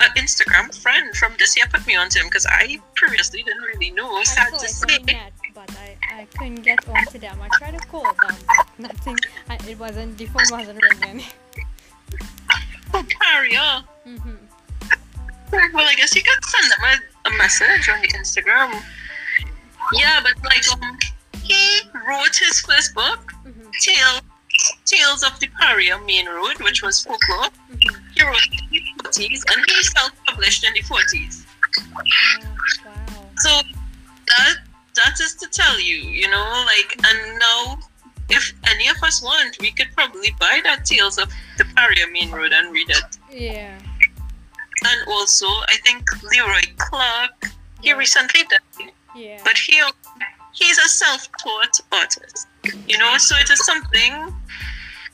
[0.00, 3.90] a instagram friend from this year put me onto him because i previously didn't really
[3.90, 7.38] know I sad to say net, but I, I couldn't get onto them.
[7.40, 8.36] I tried to call them,
[8.78, 9.16] nothing.
[9.48, 11.24] I, it wasn't, the phone wasn't ringing.
[12.92, 14.36] paria hmm
[15.52, 18.82] Well, I guess you can send them a, a message on the Instagram.
[19.92, 20.98] Yeah, but like um,
[21.42, 24.22] he wrote his first book, hmm Tales
[24.86, 27.50] Tales of the Paria Main Road, which was folklore.
[27.68, 31.44] hmm He wrote in the 40s, and he self-published in the 40s.
[31.76, 32.46] Yeah,
[32.86, 33.30] wow.
[33.38, 33.50] So
[34.28, 34.54] that
[34.94, 37.78] that is to tell you, you know, like, and now
[38.30, 42.30] if any of us want, we could probably buy that Tales of the Paria Main
[42.30, 43.18] Road and read it.
[43.30, 43.76] Yeah.
[44.86, 47.46] And also, I think Leroy Clarke,
[47.82, 47.94] he Yeah.
[47.96, 48.92] recently died.
[49.14, 49.40] Yeah.
[49.44, 49.80] but he
[50.52, 52.46] he's a self-taught artist
[52.86, 54.12] you know so it is something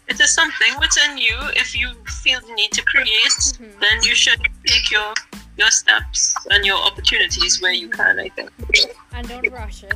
[0.09, 3.81] it is something within you if you feel the need to create Mhm.
[3.81, 5.13] then you should take your
[5.57, 8.51] your steps and your opportunities where you can i think
[9.13, 9.95] and don't rush it.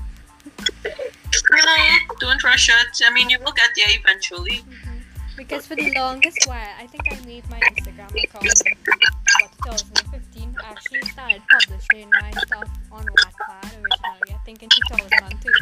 [1.51, 4.99] know don't rush it i mean you will get there eventually hmm
[5.37, 8.45] Because for the longest while, I think I made my Instagram account
[9.67, 10.23] what 2015.
[10.63, 14.31] I actually started publishing my stuff on Wattpad originally.
[14.31, 15.53] I think in 2013.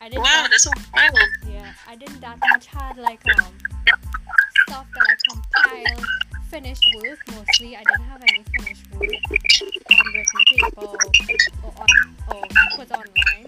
[0.00, 0.22] I didn't.
[0.22, 1.12] wow that, that's a while
[1.50, 3.52] yeah, I didn't that much had like um
[4.68, 6.06] stuff that I compiled,
[6.50, 7.76] finished work mostly.
[7.76, 10.96] I didn't have any finished work on written paper or,
[11.64, 12.42] or on or
[12.76, 13.45] put online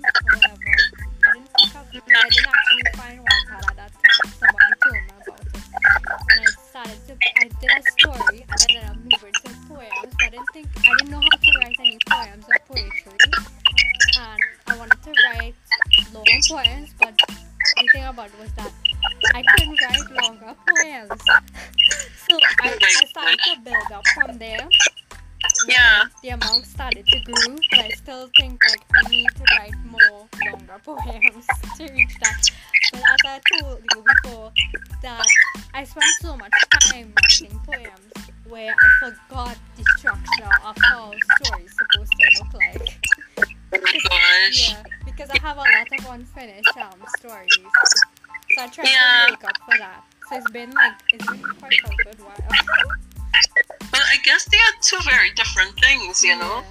[56.28, 56.62] you know.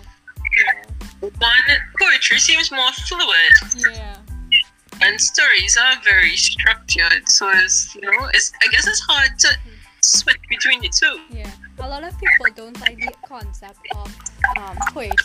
[1.19, 1.67] One
[1.99, 3.91] poetry seems more fluid, Yeah.
[3.91, 5.05] yeah.
[5.07, 7.27] and stories are very structured.
[7.27, 9.49] So it's you know, it's I guess it's hard to
[10.01, 11.15] switch between the two.
[11.31, 14.07] Yeah, a lot of people don't like the concept of
[14.57, 15.16] um, poetry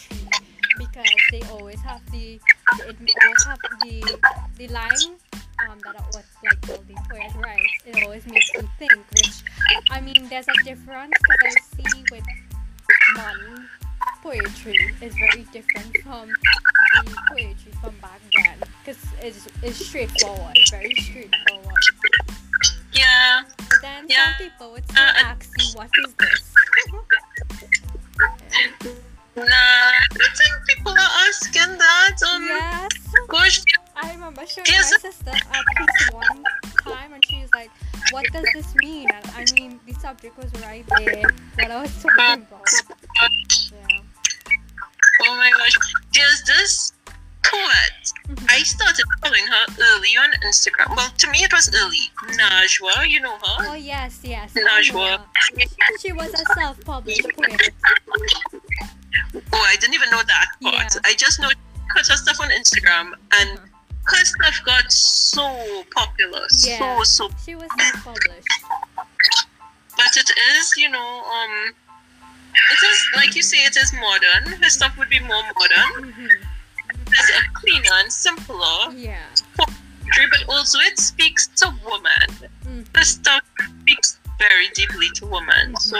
[54.02, 54.52] yes, yes.
[54.56, 55.24] I know Najwa.
[56.00, 57.70] She was a self-published poet.
[59.52, 60.74] Oh, I didn't even know that part.
[60.94, 61.00] Yeah.
[61.04, 61.56] I just know she
[61.96, 64.16] put her stuff on Instagram and Uh-huh.
[64.16, 66.44] her stuff got so popular.
[66.64, 66.78] Yeah.
[66.78, 67.30] So, so.
[67.44, 68.48] She was self-published.
[69.96, 71.72] But it is, you know, um,
[72.74, 74.60] it is, like you say, it is modern.
[74.62, 76.12] Her stuff would be more modern.
[76.12, 76.26] hmm
[77.08, 79.20] It's a cleaner and simpler Yeah.
[79.56, 82.50] poetry, but also it speaks to women.
[82.66, 82.92] Mm.
[82.92, 83.42] The stuff
[83.92, 85.76] speaks very deeply to women.
[85.76, 85.96] So,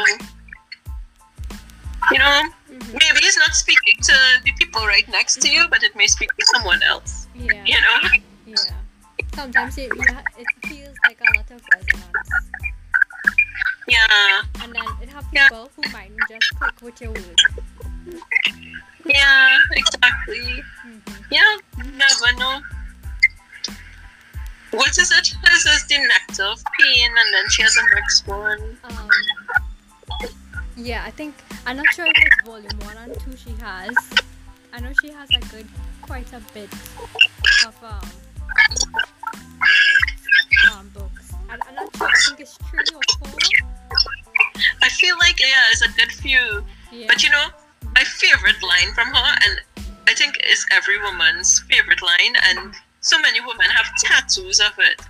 [2.11, 5.83] you know, hmm maybe it's not speaking to the people right next to you, but
[5.83, 7.27] it may speak to someone else.
[7.35, 7.65] Yeah.
[7.67, 7.99] You know?
[8.47, 8.57] Yeah.
[9.35, 9.93] Sometimes it,
[10.39, 12.29] it feels like a lot of resonance.
[13.89, 15.49] Yeah, And then it have Yeah.
[15.49, 17.45] people who might just click with your words.
[19.05, 20.63] yeah, exactly.
[20.83, 20.99] hmm
[21.31, 22.61] Yeah, never know.
[24.73, 25.35] What is it?
[25.45, 28.79] This is the nectar of pain, and then she has the next one.
[28.85, 29.09] Um,
[30.77, 31.35] yeah, I think
[31.67, 33.95] I'm not sure if it's volume one and two she has.
[34.73, 35.67] I know she has a good,
[36.01, 36.73] quite a bit
[37.67, 38.09] of um,
[40.73, 41.35] um books.
[41.51, 42.07] I, I'm not sure.
[42.07, 43.39] I think it's three or four.
[44.83, 46.65] I feel like yeah, it's a good few.
[46.91, 47.09] Yeah.
[47.09, 47.49] But you know,
[47.95, 49.61] my favorite line from her, and
[50.09, 55.03] I think is every woman's favorite line, and so many women have tattoos of it.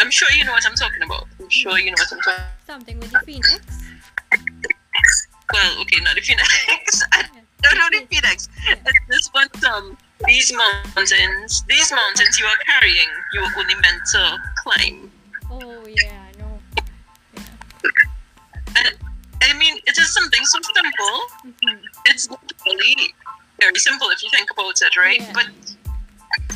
[0.00, 1.26] I'm sure you know what I'm talking about.
[1.40, 2.34] I'm sure you know what I'm talking.
[2.34, 2.50] About.
[2.66, 3.60] Something with the phoenix.
[5.52, 7.02] Well, okay, not the phoenix.
[7.12, 7.22] I
[7.62, 8.48] don't know the phoenix.
[8.66, 8.74] Yeah.
[8.84, 9.48] It's this one.
[9.72, 9.96] Um,
[10.26, 15.10] these mountains, these mountains you are carrying, you are only meant to climb.
[15.50, 16.60] Oh yeah, I know.
[18.76, 18.96] And
[19.42, 21.20] I mean, it is something so simple.
[21.62, 23.14] hmm It's literally
[23.60, 25.20] very simple if you think about it, right?
[25.20, 25.32] Yeah.
[25.32, 25.46] But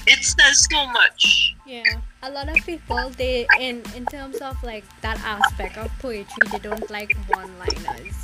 [0.09, 1.55] it says so much.
[1.66, 6.49] Yeah, a lot of people they in in terms of like that aspect of poetry,
[6.51, 8.16] they don't like one-liners.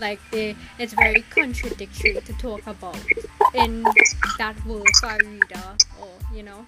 [0.00, 2.98] Like they, it's very contradictory to talk about
[3.54, 3.82] in
[4.38, 5.66] that world for a reader,
[6.00, 6.66] or you know,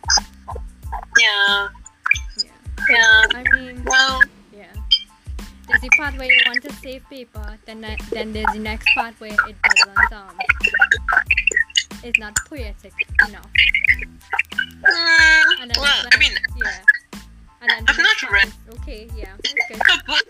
[1.19, 1.69] Yeah,
[2.45, 2.51] yeah.
[2.89, 3.23] yeah.
[3.35, 4.21] I mean, Well,
[4.53, 4.73] yeah.
[5.67, 8.87] There's the part where you want to save paper, then the, then there's the next
[8.95, 10.39] part where it doesn't um,
[12.07, 12.93] it's not poetic
[13.29, 13.47] enough.
[14.83, 16.33] mm, And well, like, I mean,
[16.65, 16.79] yeah.
[17.61, 19.35] And then I've not read- Okay, yeah.
[19.41, 19.81] Okay.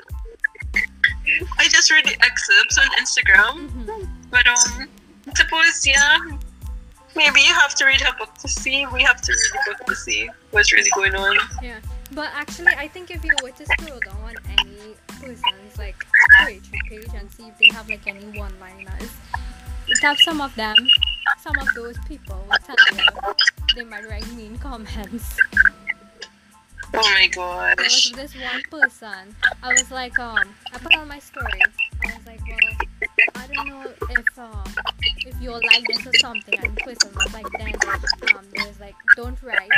[1.58, 3.68] I just read the excerpts on Instagram.
[3.70, 4.08] Mhm.
[4.30, 4.88] But um,
[5.34, 6.18] suppose yeah,
[7.16, 8.86] maybe you have to read her book to see.
[8.86, 11.36] We have to read the book to see what's really going on.
[11.62, 11.80] Yeah,
[12.12, 15.96] but actually, I think if you were to scroll down on any person's like
[16.40, 19.10] poetry page and see if they have like any one-liners,
[20.02, 20.76] have some of them,
[21.40, 23.34] some of those people will tell you
[23.74, 25.38] they might write mean comments.
[26.94, 27.76] Oh my god.
[27.76, 28.12] There was gosh.
[28.12, 29.36] this one person.
[29.62, 30.38] I was like, um,
[30.72, 31.60] I put on my story.
[32.06, 34.64] I was like, well, I don't know if um,
[35.26, 36.58] if you're like this or something.
[36.62, 37.74] And the person was like, then
[38.34, 39.68] um, there was like, don't write.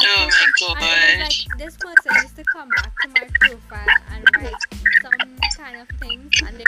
[0.00, 0.30] Oh
[0.74, 1.46] my And it was gosh.
[1.48, 4.54] like this person used to come back to my profile and write
[5.58, 6.64] kind of things, and they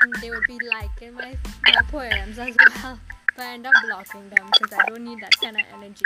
[0.00, 1.36] and they would be liking my
[1.68, 2.98] my poems as well.
[3.36, 6.02] But I end up blocking them because I don't need that kind of energy.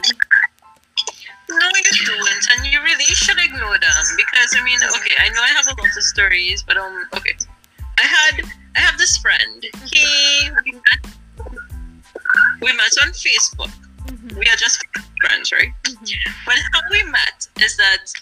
[1.48, 5.40] No, you don't, and you really should ignore them because I mean, okay, I know
[5.40, 7.32] I have a lot of stories, but um, okay,
[7.98, 8.44] I had
[8.76, 9.64] I have this friend.
[9.90, 11.02] He we met,
[12.60, 13.72] we met on Facebook.
[14.04, 14.84] hmm We are just
[15.22, 15.72] friends, right?
[15.88, 16.04] hmm
[16.44, 18.12] But how we met is that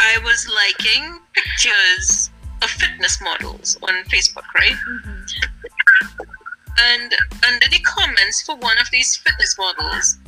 [0.00, 2.30] I was liking pictures
[2.62, 4.72] of fitness models on Facebook, right?
[4.72, 6.22] Mm-hmm.
[6.78, 7.14] And
[7.46, 10.18] under the comments for one of these fitness models,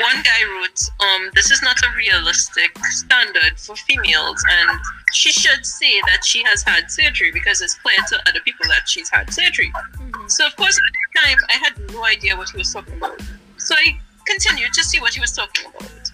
[0.00, 4.80] one guy wrote, um, this is not a realistic standard for females and
[5.12, 8.86] she should say that she has had surgery because it's clear to other people that
[8.86, 9.72] she's had surgery.
[9.74, 10.28] Mm-hmm.
[10.28, 13.20] So of course at the time I had no idea what he was talking about.
[13.56, 16.10] So I continued to see what he was talking about.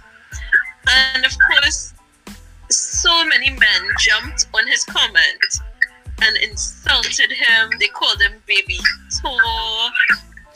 [0.87, 1.94] And of course
[2.95, 5.53] so many men jumped on his comment
[6.23, 7.71] and insulted him.
[7.81, 8.79] They called him baby
[9.23, 9.89] toe.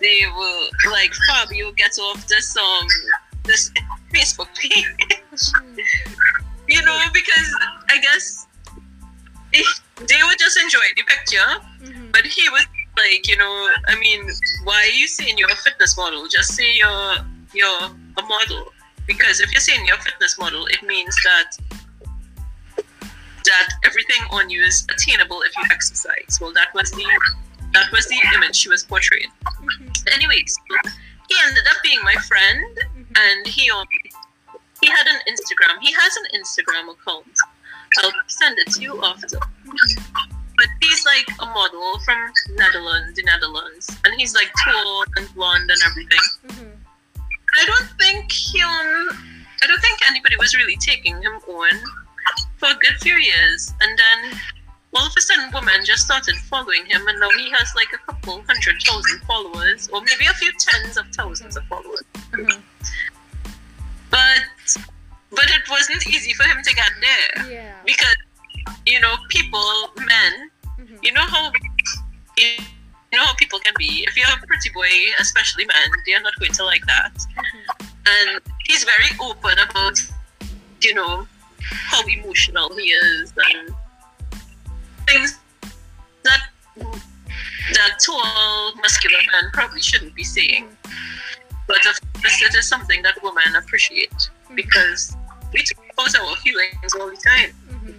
[0.01, 2.86] They were like Fabio get off this um
[3.45, 3.70] this
[4.14, 4.84] Facebook page.
[6.68, 7.57] you know, because
[7.89, 8.47] I guess
[9.53, 11.51] they were just enjoying the picture,
[11.82, 12.11] Mm-hmm.
[12.12, 12.66] but he was
[12.97, 14.28] like, you know, I mean,
[14.64, 16.26] why are you saying you're a fitness model?
[16.28, 17.14] Just say you're
[17.55, 17.84] you're
[18.18, 18.72] a model.
[19.07, 21.57] Because if you're saying you're a fitness model, it means that
[23.49, 26.38] that everything on you is attainable if you exercise.
[26.40, 27.05] Well, that was the
[27.74, 29.30] that was the image she was portraying.
[29.44, 30.14] Mm-hmm.
[30.14, 30.57] Anyways,
[31.28, 32.78] he ended up being my friend,
[33.16, 33.86] and he um,
[34.80, 35.80] he had an Instagram.
[35.80, 37.36] He has an Instagram account.
[37.99, 39.38] I'll send it to you after.
[40.59, 45.70] But he's like a model from Netherlands, the Netherlands, and he's like tall and blonde
[45.70, 46.18] and everything.
[46.49, 47.20] Mm-hmm.
[47.61, 49.09] I don't think he um,
[49.62, 51.70] I don't think anybody was really taking him on
[52.59, 54.38] for a good few years, and then
[54.94, 57.98] all of a sudden, women just started following him, and now he has like a
[58.12, 62.02] couple hundred thousand followers, or maybe a few tens of thousands of followers.
[62.32, 62.61] Mm-hmm.
[64.11, 64.76] But
[65.30, 67.74] but it wasn't easy for him to get there Yeah.
[67.84, 68.16] because
[68.86, 70.50] you know people, men,
[70.80, 70.96] Mm-hmm.
[71.02, 71.50] you know how
[72.36, 72.56] you
[73.12, 74.04] know how people can be.
[74.09, 74.88] If you're a pretty boy,
[75.20, 77.12] especially men, they're not going to like that.
[78.06, 79.98] And he's very open about,
[80.80, 81.26] you know,
[81.61, 83.74] how emotional he is and
[85.06, 85.38] things
[86.24, 86.40] that
[86.76, 90.68] that tall, muscular man probably shouldn't be saying.
[91.66, 95.14] But of course, it is something that women appreciate because
[95.52, 97.52] we talk about our feelings all the time.
[97.68, 97.92] Mm-hmm.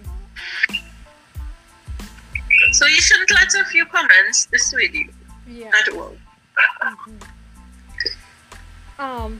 [2.72, 5.08] So you shouldn't let a few comments dissuade you
[5.46, 5.70] Yeah.
[5.74, 6.16] at all.
[6.82, 7.22] Mhm.
[8.98, 9.38] Um.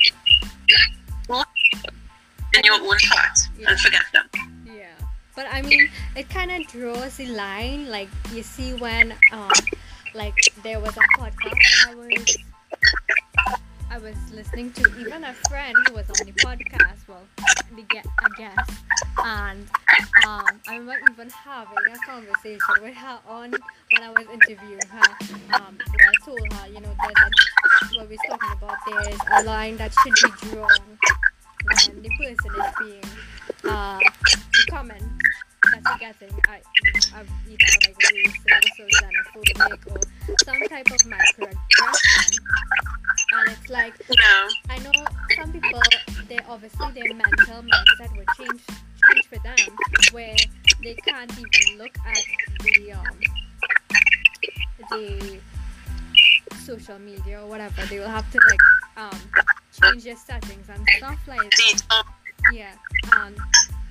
[2.55, 3.71] In your own heart Yeah.
[3.71, 4.29] and forget them.
[4.67, 4.87] Yeah,
[5.37, 7.89] but I mean, it kind of draws the line.
[7.89, 9.51] Like you see when, um,
[10.15, 12.37] like there was a podcast that I was,
[13.91, 14.83] I was listening to.
[15.01, 17.07] Even a friend who was on the podcast.
[17.09, 17.23] Well,
[17.77, 18.71] the get a guest,
[19.25, 19.67] and
[20.27, 25.55] um, I remember even having a conversation with her on when I was interviewing her.
[25.55, 28.79] Um, I told her, you know, there's a, what we're talking about.
[28.87, 30.69] There's a line that should be drawn
[31.65, 33.05] when the person is being
[33.73, 35.03] uh, the comment
[35.73, 36.63] that you're getting at,
[37.15, 40.01] at either like racist or xenophobic or
[40.45, 42.39] some type of microaggression.
[43.33, 44.49] And it's like, Yeah.
[44.71, 45.05] I know
[45.37, 45.83] some people,
[46.29, 49.57] they obviously their mental mindset will change change for them
[50.13, 50.37] where
[50.83, 52.25] they can't even look at
[52.63, 53.21] the um
[54.91, 55.39] the
[56.61, 57.85] social media or whatever.
[57.87, 58.61] They will have to like
[58.97, 59.21] um
[59.81, 62.05] change their settings and stuff like that.
[62.53, 62.73] Yeah.
[63.17, 63.35] Um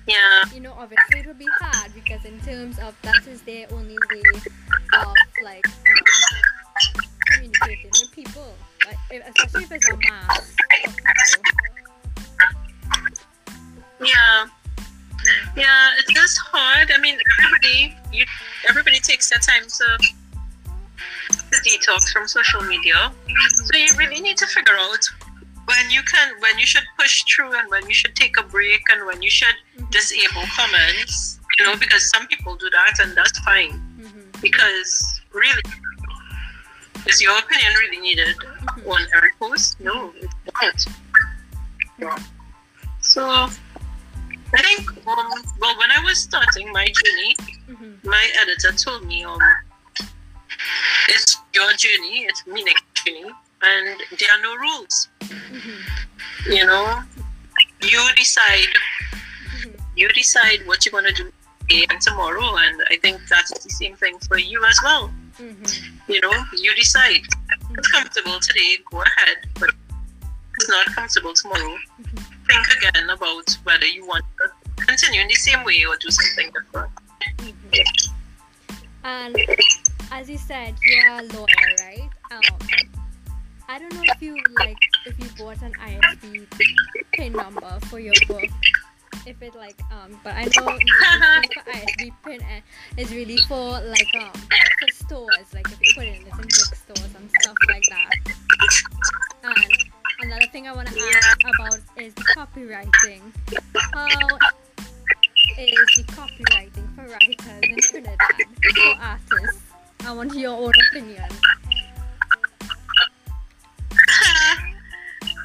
[0.07, 0.43] yeah.
[0.53, 3.97] you know, obviously it will be hard because in terms of that is their only
[4.11, 4.21] way
[4.93, 5.13] of
[5.43, 8.53] like um, communicating with people,
[8.85, 10.55] like if, especially if it's a mass.
[14.03, 14.47] Yeah.
[15.55, 16.89] Yeah, it is just hard.
[16.91, 18.25] I mean, everybody, you,
[18.69, 20.13] everybody takes their time to,
[21.51, 23.11] to detox from social media.
[23.53, 25.03] So you really need to figure out
[25.65, 28.81] when you can, when you should push through, and when you should take a break,
[28.91, 29.55] and when you should
[29.91, 31.39] disable comments.
[31.59, 33.71] You know, because some people do that, and that's fine.
[33.99, 34.41] Mm-hmm.
[34.41, 35.61] Because really,
[37.07, 38.35] is your opinion really needed
[38.87, 39.79] on every post?
[39.79, 40.85] No, it's not.
[41.99, 42.17] Yeah.
[43.01, 45.29] So I think um
[45.59, 47.35] well when I was starting my journey,
[47.69, 48.09] Mm-hmm.
[48.09, 49.37] my editor told me um
[51.09, 53.25] it's your journey, it's Minik's journey,
[53.61, 55.09] and there are no rules.
[55.21, 56.51] Mm-hmm.
[56.51, 57.01] You know,
[57.81, 58.73] you decide
[59.49, 59.71] Mm-hmm.
[59.95, 61.31] you decide what you're gonna do
[61.67, 65.11] today and tomorrow, and I think that's the same thing for you as well.
[65.39, 66.11] Mm-hmm.
[66.11, 67.21] You know, you decide.
[67.71, 69.69] It's comfortable today, go ahead, but
[70.55, 71.77] it's not comfortable tomorrow.
[72.47, 76.51] Think again about whether you want to continue in the same way or do something
[76.51, 76.91] different.
[79.03, 79.35] And
[80.11, 82.09] as you said, you're a lawyer, right?
[82.31, 82.57] Um,
[83.67, 86.47] I don't know if you like if you bought an ISP
[87.13, 88.49] pin number for your book.
[89.27, 92.63] if it like um, but I know for ISB print and
[92.97, 97.15] it's really for like um for stores, like if you put it in different bookstores
[97.15, 98.09] and stuff like that.
[99.43, 103.21] And another thing I want to ask about is the copywriting.
[103.93, 104.07] How
[105.59, 108.17] is the copywriting for writers in Trinidad
[108.75, 109.68] for artists?
[110.05, 111.29] I want your own opinion.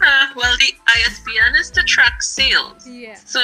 [0.03, 2.87] Uh, well, the ISBN is the track sales.
[2.87, 3.17] Yeah.
[3.17, 3.41] So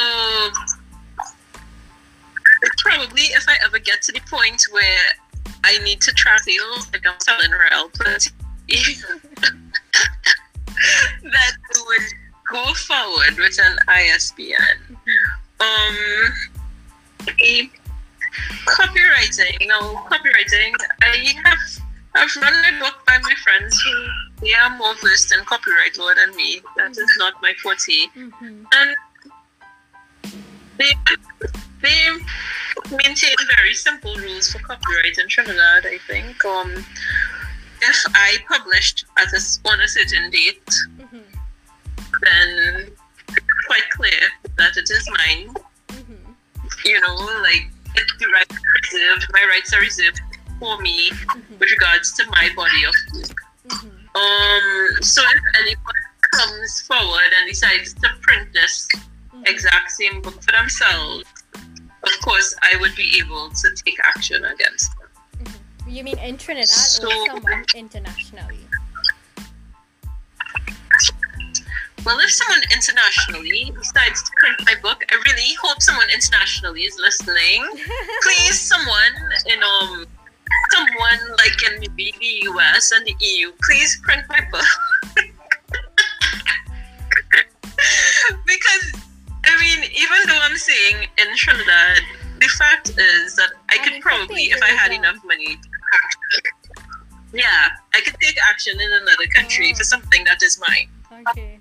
[2.62, 5.06] it's probably if I ever get to the point where
[5.64, 8.30] I need to track sales, like I'm selling Real Plenty,
[11.24, 11.52] that
[11.86, 12.02] would
[12.50, 14.96] go forward with an ISBN.
[15.60, 15.96] Um,
[17.38, 17.70] a
[18.66, 20.74] copywriting, you know, copywriting.
[21.02, 21.58] I have
[22.14, 24.06] I've run a book by my friends who
[24.42, 26.60] they are more versed in copyright law than me.
[26.76, 28.06] That is not my forte.
[28.16, 28.64] Mm-hmm.
[28.72, 28.96] And
[30.78, 30.92] they
[31.82, 32.00] they
[32.90, 36.44] maintain very simple rules for copyright in Trinidad, I think.
[36.44, 36.84] Um
[37.82, 40.68] if I published at a, on a certain date,
[41.00, 41.18] Mm-hmm.
[42.22, 42.90] then
[43.66, 44.20] quite clear
[44.58, 45.54] that it is mine.
[45.88, 46.32] Mm-hmm.
[46.84, 50.20] You know, like the rights are reserved, my rights are reserved
[50.58, 51.10] for me
[51.58, 53.40] with regards to my body of work.
[53.68, 54.96] Mm-hmm.
[54.96, 56.00] Um, so if anyone
[56.32, 58.88] comes forward and decides to print this
[59.46, 61.24] exact same book for themselves,
[61.54, 65.54] of course I would be able to take action against them.
[65.88, 68.59] You mean in Trinidad So- or someone internationally?
[72.04, 76.98] Well, if someone internationally decides to print my book, I really hope someone internationally is
[76.98, 77.64] listening.
[78.22, 79.14] Please, someone
[79.46, 80.06] in um,
[80.70, 84.64] someone like in maybe the US and the EU, please print my book.
[88.46, 88.92] because
[89.44, 92.00] I mean, even though I'm saying in Trinidad,
[92.40, 95.58] the fact is that I could in probably, if I had enough money,
[97.32, 99.76] yeah, I could take action in another country Oh.
[99.76, 100.88] for something that is mine.
[101.28, 101.60] Okay.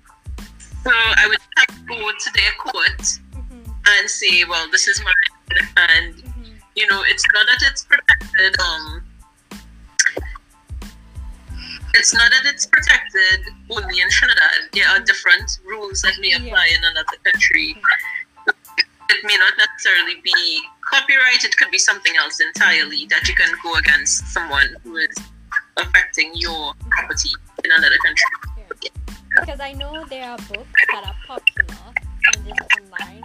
[0.82, 3.70] So I would have to go to their court Mm-hmm.
[3.86, 6.52] and say, well, this is mine, and Mm-hmm.
[6.76, 8.60] you know, it's not that it's protected.
[8.60, 9.02] Um,
[11.94, 14.70] it's not that it's protected only in Trinidad.
[14.72, 17.76] There are different rules that may apply in another country.
[19.12, 21.44] It may not necessarily be copyright.
[21.44, 25.16] It could be something else entirely that you can go against someone who is
[25.76, 27.30] affecting your property
[27.64, 28.49] in another country.
[29.40, 31.76] Because I know there are books that are popular
[32.34, 33.22] and it's online.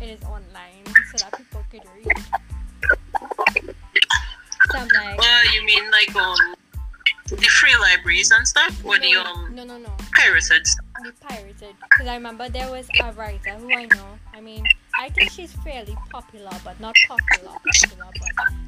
[0.00, 2.16] It is online so that people could read.
[4.70, 6.54] So I'm like, Oh, you mean like um
[7.28, 9.90] the free libraries and stuff, or the no, um no, no, no.
[10.14, 10.86] pirated stuff?
[11.02, 11.74] Be pirated.
[11.90, 14.18] Because I remember there was a writer who I know.
[14.34, 14.64] I mean,
[14.98, 18.10] I think she's fairly popular, but not popular, popular.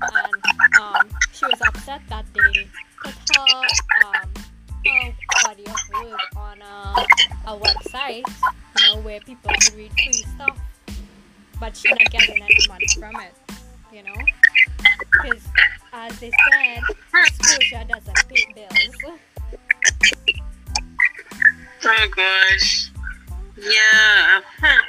[0.01, 2.69] But and um, she was upset that they
[3.03, 3.67] put her
[4.07, 4.29] um
[4.89, 5.13] her
[5.45, 7.07] body of work on a,
[7.47, 8.25] a website,
[8.79, 10.59] you know, where people could read free stuff,
[11.61, 13.35] but she's not getting any money from it,
[13.93, 14.15] you know.
[15.13, 15.43] Because
[15.93, 16.83] as they said,
[17.15, 19.19] exposure doesn't pay bills.
[21.85, 22.91] Oh gosh.
[23.57, 24.41] Yeah.
[24.61, 24.83] Huh.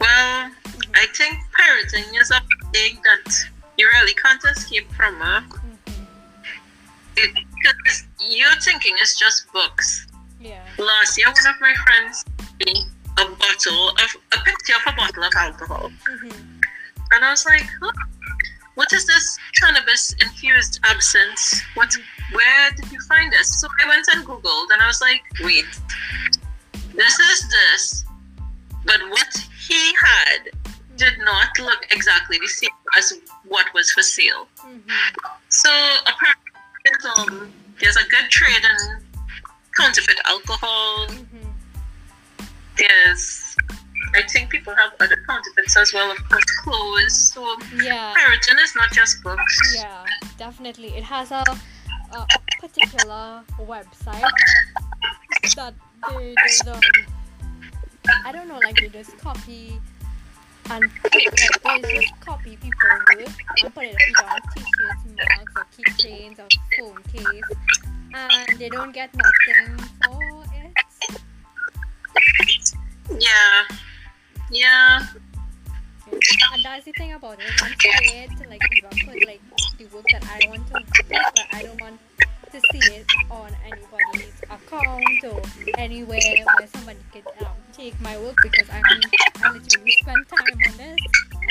[0.00, 0.50] Well,
[0.94, 2.40] I think pirating is a
[2.72, 3.32] thing that
[3.76, 5.16] you really can't escape from.
[5.18, 5.42] Huh?
[5.42, 6.06] Mhm.
[7.16, 10.06] It, because you're thinking it's just books.
[10.40, 10.62] Yeah.
[10.78, 12.86] Last year, one of my friends sent me
[13.18, 16.30] a bottle of a picture of a bottle of alcohol, hmm
[17.12, 17.68] and I was like?
[18.76, 21.60] "What is this cannabis infused absinthe?
[21.74, 21.94] What?
[22.32, 25.66] Where did you find this?" So I went and googled, and I was like, "Wait,
[26.94, 28.04] this is this,
[28.84, 29.32] but what
[29.68, 30.50] he had
[30.96, 33.12] did not look exactly the same as
[33.44, 34.78] what was for sale." hmm
[35.48, 35.70] So
[36.06, 36.49] apparently,
[36.84, 39.02] there's, um, there's a good trade in
[39.76, 41.06] counterfeit alcohol.
[41.08, 41.50] hmm
[42.76, 43.56] There's,
[44.14, 47.32] I think people have other counterfeits as well, of course, clothes.
[47.34, 48.12] So Yeah.
[48.16, 49.74] pirating is not just books.
[49.74, 50.04] Yeah,
[50.38, 50.88] definitely.
[50.96, 51.44] It has a,
[52.12, 52.26] a, a
[52.60, 54.24] particular website
[55.56, 55.74] that
[56.08, 56.80] they just, um,
[58.24, 59.80] I don't know, like they just copy
[60.70, 60.90] and
[61.64, 63.28] like they just copy people's work
[63.62, 66.48] and put it either on t-shirts, mugs, or keychains, or
[66.78, 67.50] phone case,
[68.14, 70.72] and they don't get nothing for it.
[73.18, 73.76] Yeah,
[74.50, 75.06] yeah,
[76.52, 77.62] And that's the thing about it.
[77.62, 79.40] I'm scared to like even put like
[79.78, 81.98] the work that I want to do, but I don't want
[82.52, 85.42] to see it on anybody's account or
[85.78, 86.20] anywhere
[86.58, 89.00] where somebody could um, take my work because I mean
[89.42, 91.00] I literally spend time on this,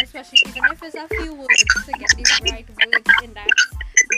[0.03, 3.49] especially even if it's a few words to get the right words in that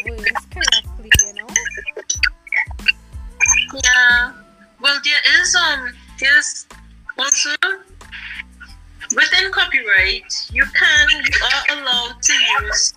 [0.10, 1.48] words correctly, you know.
[3.74, 4.34] Yeah.
[4.82, 6.68] Well, there is um, there's
[7.18, 7.56] also
[9.16, 12.94] within copyright, you can you are allowed to use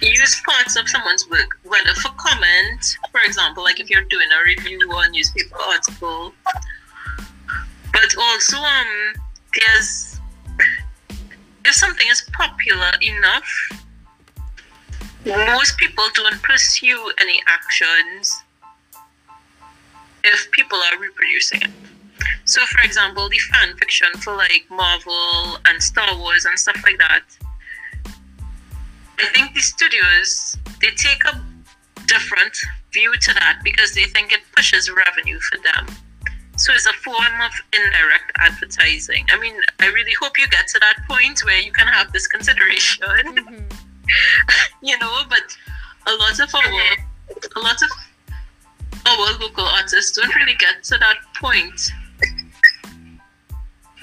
[0.00, 4.48] use parts of someone's work, whether for comment, for example, like if you're doing a
[4.48, 6.32] review or a newspaper article,
[7.94, 9.14] but also um,
[9.54, 10.20] there's
[11.64, 13.50] if something is popular enough,
[15.24, 18.42] most people don't pursue any actions
[20.24, 21.70] if people are reproducing it.
[22.44, 26.98] So, for example, the fan fiction for like Marvel and Star Wars and stuff like
[26.98, 27.22] that,
[29.18, 31.40] I think the studios they take a
[32.06, 32.58] different
[32.92, 35.86] view to that because they think it pushes revenue for them.
[36.56, 39.26] So it's a form of indirect advertising.
[39.30, 42.26] I mean, I really hope you get to that point where you can have this
[42.26, 43.64] consideration, Mm-hmm.
[44.82, 45.22] you know.
[45.28, 45.56] But
[46.06, 46.62] a lot of our,
[47.56, 47.90] a lot of
[49.06, 51.90] our local artists don't really get to that point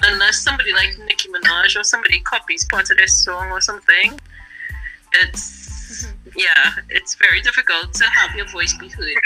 [0.04, 4.18] unless somebody like Nicki Minaj or somebody copies part of their song or something.
[5.14, 9.16] It's yeah, it's very difficult to have your voice be heard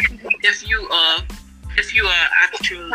[0.42, 1.20] if you are
[1.76, 2.90] if you are actually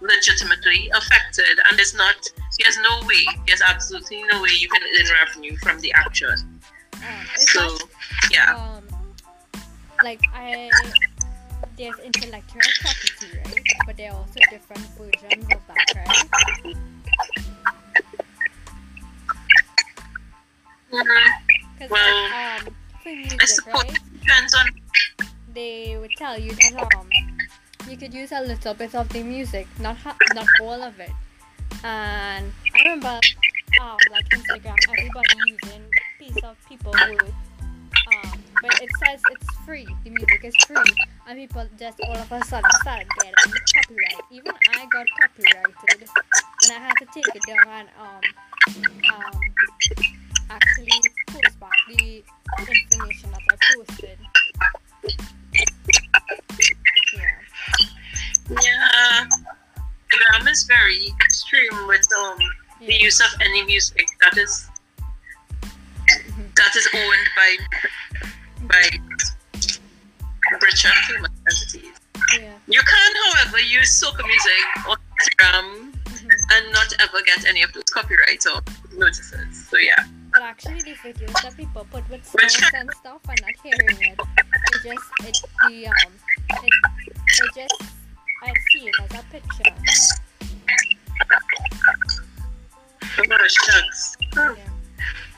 [0.00, 2.16] legitimately affected and there's not
[2.60, 6.60] there's no way there's absolutely no way you can earn revenue from the action.
[6.96, 7.86] Um, it's So just,
[8.32, 8.54] yeah.
[8.56, 8.84] um,
[10.02, 10.70] like I
[11.78, 13.60] there's intellectual property, right?
[13.86, 16.76] But there are also different versions of that, right?
[20.92, 21.90] Mhm.
[21.90, 23.90] Well, like, um, for I music, suppose right?
[23.96, 24.66] it depends on
[25.52, 27.08] They would tell you that um,
[27.88, 31.10] you could use a little bit of the music, not ha- not all of it.
[31.84, 33.20] And I remember,
[33.80, 35.84] um, like Instagram, everybody using
[36.18, 37.22] piece of people work.
[37.22, 39.86] Um, but it says it's free.
[40.04, 40.94] The music is free,
[41.28, 43.34] and people just all of a sudden started getting
[43.74, 44.22] copyright.
[44.30, 46.08] Even I got copyrighted,
[46.62, 49.40] and I had to take it down and um, um,
[50.50, 52.22] actually post back the
[52.58, 54.18] information that I posted.
[58.50, 59.26] Yeah.
[60.12, 62.38] Instagram is very extreme with um
[62.80, 64.68] the use of any music that is
[66.54, 67.56] that is owned by
[68.68, 68.82] by
[70.60, 71.96] famous entities.
[72.38, 72.52] Yeah.
[72.66, 76.30] You can, however, use soca music on Instagram Mhm.
[76.52, 78.60] and not ever get any of those copyrights or
[78.96, 79.68] notices.
[79.68, 80.04] So yeah.
[80.32, 84.18] But actually, the videos that people put with sounds and stuff and not hearing it,
[84.74, 85.36] it just it
[85.68, 86.12] the um
[86.50, 86.72] it,
[87.28, 87.82] it just
[88.42, 89.72] I see it as a picture.
[93.18, 94.16] Oh gosh, shucks.
[94.34, 94.54] Yeah.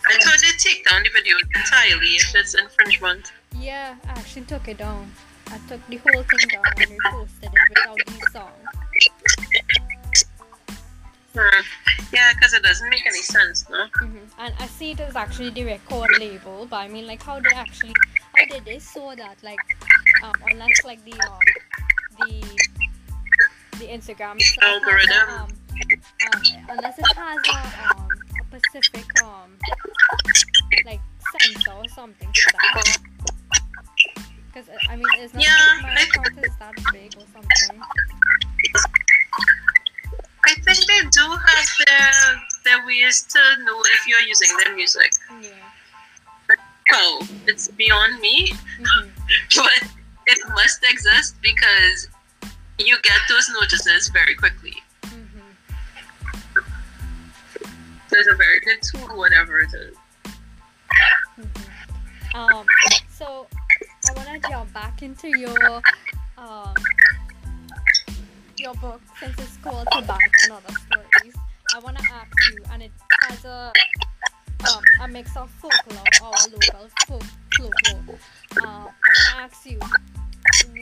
[0.06, 3.32] I thought they take down the video entirely if it's infringement.
[3.56, 5.12] Yeah, I actually took it down.
[5.48, 8.52] I took the whole thing down and reposted it without the song.
[11.34, 11.60] Hmm.
[12.12, 13.86] Yeah, because it doesn't make any sense, no?
[14.00, 17.38] hmm And I see it as actually the record label, but I mean, like, how
[17.38, 17.94] they actually,
[18.34, 19.36] how did they saw that?
[19.42, 19.60] Like,
[20.22, 21.38] um, unless like the um,
[22.18, 22.42] the
[23.78, 25.28] the Instagram itself Algorithm.
[25.28, 25.48] um,
[26.26, 28.08] um, unless it has a um
[28.52, 29.50] a specific um
[30.84, 31.00] like
[31.38, 32.98] sensor or something for that.
[34.46, 37.82] Because I mean, it's not Yeah, like my account is that big or something.
[40.46, 42.12] I think they do have their
[42.64, 45.10] their ways to know if you're using their music.
[45.40, 46.56] Yeah.
[46.92, 49.08] Oh, it's beyond me, hmm
[49.56, 49.82] but
[50.26, 52.08] it must exist because
[52.78, 54.74] you get those notices very quickly.
[55.04, 55.40] hmm
[58.10, 59.96] There's a very good tool, whatever it is.
[61.38, 62.34] Mhm.
[62.34, 62.66] Um,
[63.10, 63.46] so
[64.08, 65.82] I want to jump back into your
[66.36, 66.74] um
[68.58, 71.34] your book since it's called Tabanca and Other Stories.
[71.74, 73.72] I want to ask you, and it has a
[74.68, 77.22] um, a mix of folklore, our local folk
[77.56, 78.18] folklore.
[78.62, 79.78] Um, I want to ask you,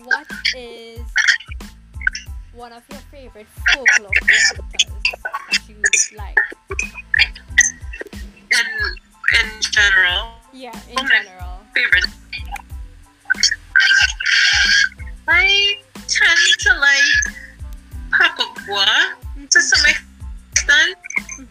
[0.04, 0.26] what
[0.56, 1.00] is
[2.56, 5.76] one of your favorite folklore characters you
[6.16, 6.38] like?
[8.50, 8.66] In
[9.36, 11.60] in general, Yeah, in general.
[11.74, 12.06] favorite.
[15.28, 15.76] I
[16.08, 17.36] tend to like
[18.10, 20.96] Papa Bois to some extent,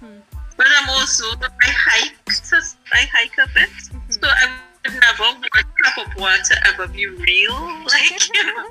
[0.02, 0.18] hmm
[0.58, 2.32] but I'm also I hike.
[2.32, 2.58] So
[2.94, 3.70] I hike a bit.
[4.10, 5.46] So I would never want
[5.84, 7.54] Papa Bois to ever be real,
[7.86, 8.66] like you know.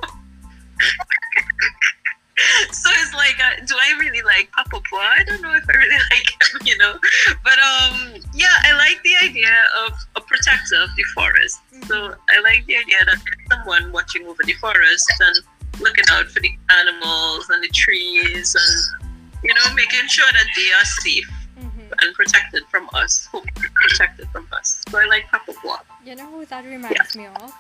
[2.73, 4.99] So it's like, uh, do I really like Papa Bois.
[4.99, 6.99] I don't know if I really like him, you know.
[7.43, 9.55] But um, yeah, I like the idea
[9.87, 11.61] of a protector of the forest.
[11.87, 13.21] So I like the idea that
[13.51, 19.11] someone watching over the forest and looking out for the animals and the trees and
[19.43, 21.29] you know making sure that they are safe
[21.59, 23.29] hmm and protected from us.
[23.75, 24.83] Protected from us.
[24.89, 25.79] So I like Papa Bois.
[26.05, 27.53] You know who that reminds me of?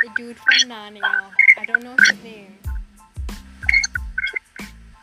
[0.00, 1.30] The dude from Narnia.
[1.58, 2.56] I don't know his name.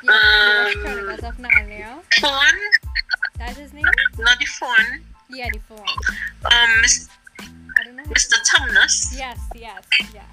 [0.04, 2.02] Yeah, Um, Chronicles of Narnia.
[2.20, 2.54] Fawn,
[3.38, 3.86] That's his name?
[4.18, 5.04] not the fawn.
[5.30, 5.86] Yeah, the phone.
[6.52, 7.08] Um, Mis-
[7.40, 8.04] I don't know.
[8.04, 8.36] Mr.
[8.50, 9.18] Tumnus.
[9.18, 9.84] Yes, yes,
[10.14, 10.24] yeah.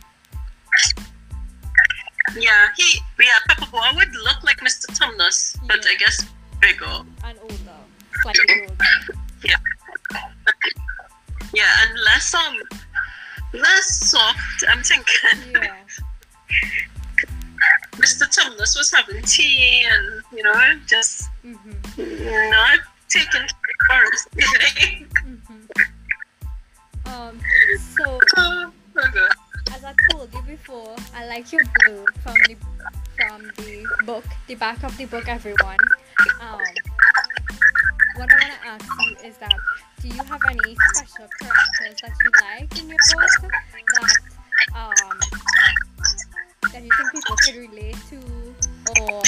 [2.37, 4.87] Yeah, he yeah, Papa Bois would look like Mr.
[4.99, 6.25] Tumnus, but I guess
[6.61, 7.05] bigger.
[7.25, 7.79] And older.
[8.23, 8.77] Slightly older.
[11.55, 12.57] Yeah, and less um
[13.55, 14.65] less soft.
[14.69, 15.77] I'm thinking Yeah.
[17.99, 18.27] Mr.
[18.29, 20.55] Tumnus was having tea and you know
[20.87, 22.51] just Mm-hmm.
[22.51, 23.47] not taking
[23.89, 24.29] forest.
[24.37, 25.65] Mm-hmm.
[27.07, 27.41] Um,
[27.97, 29.31] so oh, my God.
[29.73, 32.57] as I told you before, I like your blue from the
[33.17, 35.79] from the book, the back of the book, everyone.
[36.41, 36.61] Um,
[38.17, 39.55] what I want to ask you is that
[40.03, 43.53] do you have any special characters that you like in your book
[43.95, 44.13] that
[44.75, 45.19] um
[46.73, 48.17] that you think people could relate to
[49.01, 49.23] or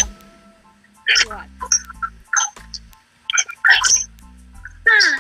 [1.27, 1.47] what?
[4.89, 5.19] Hmm.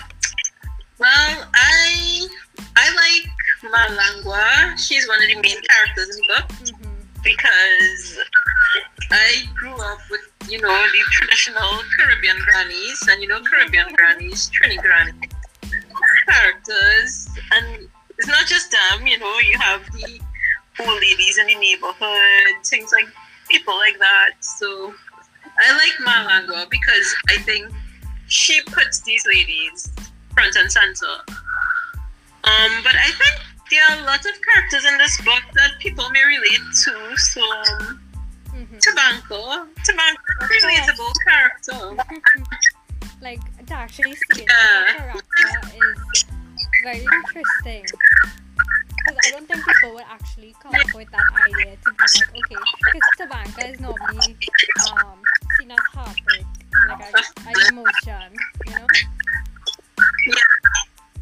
[0.98, 2.28] Well, I
[2.76, 4.78] I like Malangwa.
[4.78, 6.48] She's one of the main characters in the book.
[6.48, 7.22] Mm-hmm.
[7.22, 8.18] because
[9.10, 14.50] I grew up with, you know, the traditional Caribbean grannies and, you know, Caribbean grannies,
[14.50, 15.30] Trini grannies
[16.28, 17.28] characters.
[17.52, 20.19] And it's not just them, you know, you have the
[20.86, 23.06] ladies in the neighborhood, things like
[23.48, 24.30] people like that.
[24.40, 24.94] So
[25.58, 27.70] I like Malangwa because I think
[28.28, 29.90] she puts these ladies
[30.34, 31.14] front and center.
[32.44, 36.08] Um, but I think there are a lot of characters in this book that people
[36.10, 37.16] may relate to.
[37.16, 38.00] So, um,
[38.50, 38.76] Mm-hmm.
[38.76, 42.04] Tabanca, Tabanca, relatable character.
[43.22, 44.84] like to actually see Yeah.
[44.96, 45.22] character
[46.12, 46.24] is
[46.84, 47.86] very interesting.
[49.06, 52.30] Because I don't think people would actually come up with that idea to be like,
[52.30, 54.36] okay, because Tabanca is normally
[54.92, 55.18] um,
[55.58, 56.46] seen as heartbreak,
[56.88, 57.14] like
[57.48, 58.32] an emotion,
[58.66, 58.86] you know?
[60.26, 60.34] Yeah,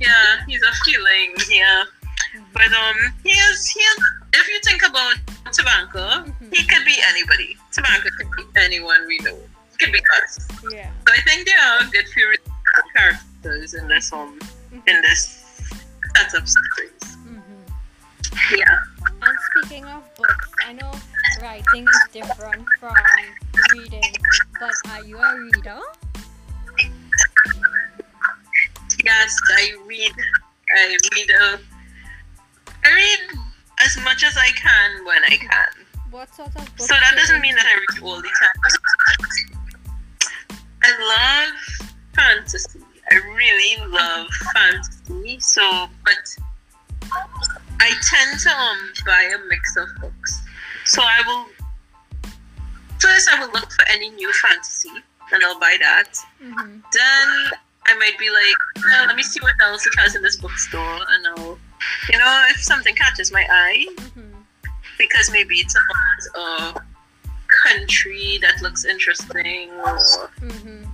[0.00, 1.34] yeah, he's a feeling.
[1.48, 1.84] Yeah,
[2.52, 3.98] but um, he is he is.
[4.34, 5.16] If you think about
[5.46, 6.54] Tabanca, Mhm.
[6.54, 7.56] he could be anybody.
[7.72, 9.38] Tabanca could be anyone we know.
[9.78, 10.38] Could be us.
[10.70, 10.90] Yeah.
[11.06, 12.34] So I think there are a good few
[12.96, 14.38] characters in this um
[14.86, 15.20] in this
[16.16, 16.90] set of stories.
[16.92, 16.97] hmm
[18.56, 18.78] Yeah.
[19.04, 20.92] And speaking of books, I know
[21.42, 22.94] writing is different from
[23.74, 24.02] reading,
[24.58, 25.80] but are you a reader?
[29.04, 30.12] Yes, I read.
[30.76, 31.30] I read.
[31.40, 31.56] Uh,
[32.84, 33.38] I read
[33.84, 35.84] as much as I can when I can.
[36.10, 36.88] What sort of books?
[36.88, 37.86] So that doesn't mean that I read?
[37.94, 38.58] read all the time.
[40.82, 42.80] I love fantasy.
[43.10, 45.40] I really love fantasy.
[45.40, 46.36] So, but
[47.80, 50.40] I tend to um buy a mix of books.
[50.84, 51.46] So I will
[52.98, 54.90] first I will look for any new fantasy
[55.32, 56.12] and I'll buy that.
[56.42, 56.82] Mhm.
[56.92, 57.50] Then
[57.86, 61.00] I might be like, well, let me see what else it has in this bookstore,
[61.10, 61.58] and I'll,
[62.10, 64.44] you know, if something catches my eye, Mhm.
[64.98, 66.80] because maybe it's about a
[67.64, 69.96] country that looks interesting or
[70.40, 70.86] Mhm.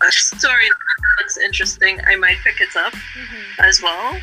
[0.00, 3.44] a story that looks interesting, I might pick it up Mhm.
[3.58, 4.18] as well.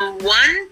[0.00, 0.68] Um, one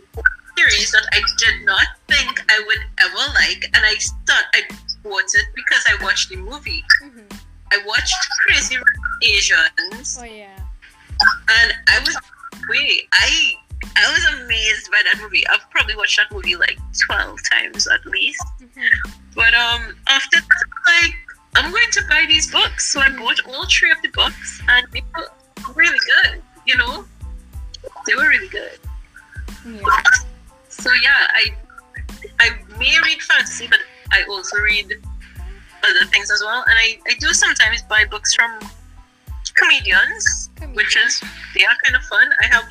[0.57, 3.95] series that I did not think I would ever like, and I
[4.27, 4.63] thought I
[5.03, 6.83] bought it because I watched the movie.
[7.03, 7.41] Mhm.
[7.73, 8.15] I watched
[8.47, 8.77] Crazy
[9.23, 10.57] Asians, Oh yeah.
[11.49, 12.17] and I was
[12.69, 13.53] wait, I
[13.97, 15.47] I was amazed by that movie.
[15.49, 18.43] I've probably watched that movie like twelve times at least.
[18.61, 18.89] Mhm.
[19.35, 20.67] But um, after that,
[21.03, 21.15] like,
[21.57, 22.93] I'm going to buy these books.
[22.93, 25.29] So I bought all three of the books, and they were
[25.75, 26.43] really good.
[26.67, 27.05] You know,
[28.07, 28.79] they were really good.
[29.67, 29.81] Yeah.
[30.69, 31.55] So yeah, I
[32.41, 33.81] I may read fantasy, but
[34.13, 34.93] I also read
[35.85, 36.65] other things as well.
[36.69, 38.59] And I, I do sometimes buy books from
[39.55, 41.23] comedians, which is
[41.55, 42.29] they are kind of fun.
[42.43, 42.65] I have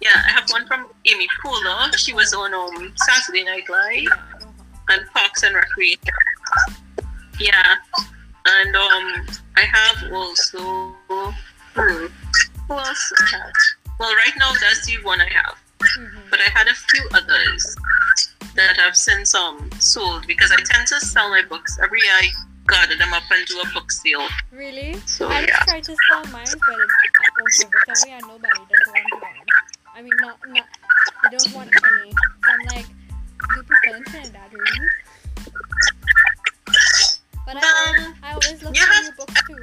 [0.00, 1.96] yeah, I have one from Amy Poehler.
[1.96, 4.10] She was on um, Saturday Night Live Yeah.
[4.14, 4.94] I know her.
[5.00, 6.00] and Parks and Recreation.
[7.38, 7.74] Yeah,
[8.46, 10.58] and um, I have also.
[11.74, 12.06] Hmm,
[12.68, 13.52] who else I have?
[14.00, 16.30] Well, right now that's the one I have, Mhm.
[16.30, 17.76] but I had a few others
[18.54, 22.12] that have since um sold because I tend to sell my books every year.
[22.12, 22.28] I
[22.68, 24.26] gather them up and do a book sale.
[24.50, 24.98] Really?
[25.06, 25.58] So I yeah.
[25.68, 29.22] tried to sell mine, but it, I won't give it away and nobody does want
[29.22, 29.32] one.
[29.94, 30.66] I mean, not, not,
[31.30, 32.10] they don't want any.
[32.10, 32.86] So I'm like,
[33.54, 34.90] do people in Trinidad read?
[37.46, 39.56] But I, Um, I always look for new books too.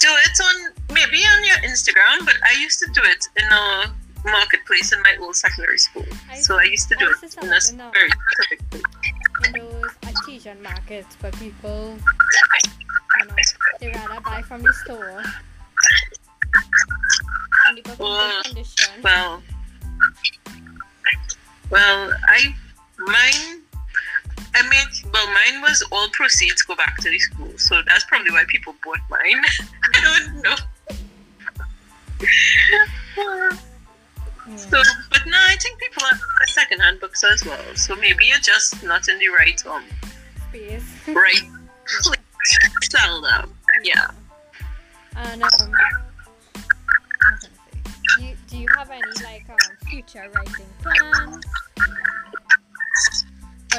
[0.00, 3.92] Do it on maybe on your Instagram, but I used to do it in a
[4.30, 6.06] marketplace in my old secondary school.
[6.30, 8.82] I- so I used to do it in a very specific place.
[9.44, 11.98] in those artesian markets for people,
[13.18, 13.34] you know,
[13.80, 15.22] they rather buy from the store.
[17.68, 18.42] And the Well.
[19.02, 19.42] Well,
[21.70, 22.54] well, I
[22.98, 23.62] mine.
[24.56, 28.30] I made well, mine was all proceeds go back to the school, so that's probably
[28.30, 29.42] why people bought mine.
[29.94, 30.56] I don't know.
[34.56, 34.80] So,
[35.10, 37.74] but no, I think people are secondhand books as well.
[37.74, 39.84] So maybe you're just not in the right um
[40.48, 40.84] Space.
[41.08, 41.42] right
[41.84, 42.18] place
[42.80, 43.52] to sell them.
[43.84, 44.10] Yeah.
[45.16, 45.68] And um, what was I
[47.20, 47.50] gonna say?
[48.18, 51.44] Do you, do you have any like um future writing plans?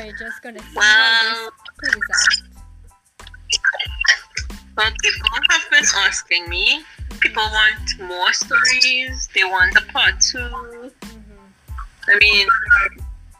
[0.06, 3.28] You're just gonna see how Well, this plays out?
[4.78, 6.84] well, people have been asking me.
[7.20, 9.28] People want more stories.
[9.34, 10.38] They want a part two.
[10.38, 10.88] Mm-hmm.
[12.10, 12.48] I mean,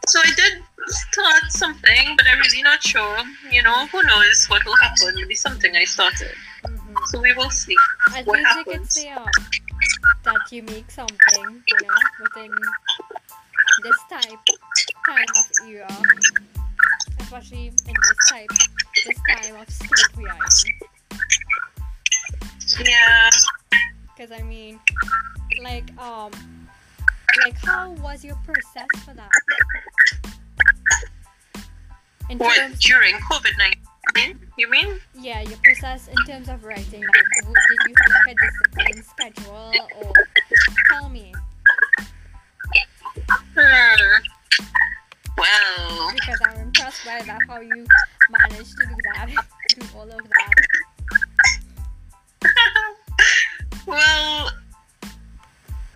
[0.08, 3.18] so I did start something, but I'm really not sure.
[3.50, 5.14] You know, who knows what will happen?
[5.14, 6.34] Maybe something I started.
[6.64, 6.94] Mm-hmm.
[7.06, 7.76] So we will see.
[8.16, 8.92] At What least you could happens?
[8.94, 9.26] say um
[10.24, 12.50] that you make something, you know, within
[13.84, 14.38] this type
[15.08, 16.02] time of era,
[17.20, 18.48] especially in this type,
[19.06, 20.72] this time of state we are in.
[22.84, 23.30] Yeah.
[24.16, 24.80] Because I mean,
[25.62, 26.32] like um,
[27.44, 29.30] like how was your process for that?
[32.30, 34.38] In What terms, during COVID nineteen?
[34.58, 35.00] You mean?
[35.18, 37.00] yeah, your process in terms of writing.
[37.00, 37.12] Like,
[37.44, 40.12] did you have like a disciplined schedule, or
[40.90, 41.32] tell me?
[43.56, 44.22] Hmm.
[45.38, 47.86] Well, Because I'm impressed by that how you
[48.30, 49.28] managed to do that,
[49.68, 50.54] do all of that.
[53.86, 54.50] well,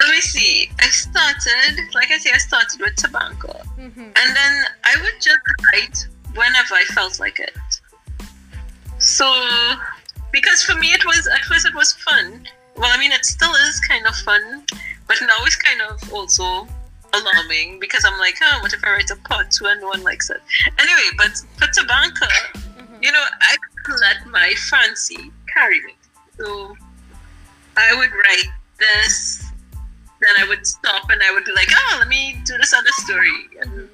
[0.01, 0.71] let me see.
[0.79, 3.67] I started, like I say, I started with Tabanca.
[3.79, 4.01] Mm-hmm.
[4.01, 5.39] And then I would just
[5.73, 7.57] write whenever I felt like it.
[8.99, 9.27] So,
[10.33, 12.47] because for me it was, at first it was fun.
[12.77, 14.65] Well, I mean, it still is kind of fun,
[15.07, 16.67] but now it's kind of also
[17.15, 20.03] alarming because I'm like, oh, what if I write a part two and no one
[20.03, 20.41] likes it?
[20.79, 22.29] Anyway, but for Tabanca,
[23.03, 23.03] Mm-hmm.
[23.03, 23.57] you know, I
[24.01, 25.95] let my fancy carry me.
[26.39, 26.77] So
[27.77, 29.45] I would write this,
[30.21, 32.91] then I would stop and I would be like, oh, let me do this other
[33.05, 33.49] story.
[33.61, 33.89] And,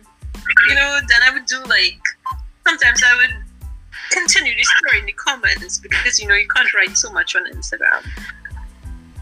[0.68, 2.00] you know, then I would do like,
[2.66, 3.44] sometimes I would
[4.10, 7.50] continue the story in the comments because, you know, you can't write so much on
[7.50, 8.04] Instagram.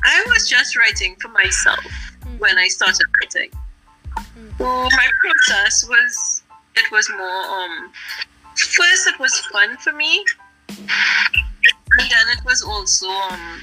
[0.05, 1.85] I was just writing for myself
[2.39, 3.51] when I started writing.
[4.59, 6.43] So my process was,
[6.77, 7.93] it was more, um,
[8.57, 10.25] first it was fun for me.
[10.69, 13.61] And then it was also um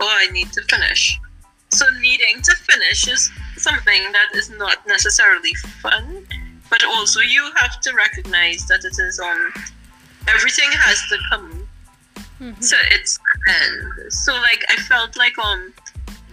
[0.00, 1.18] oh i need to finish.
[1.70, 6.26] So needing to finish is something that is not necessarily fun
[6.70, 9.52] but also you have to recognize that it is um
[10.28, 11.64] everything has to come.
[12.40, 12.60] Mm-hmm.
[12.60, 13.18] to its
[13.48, 15.74] end so like i felt like um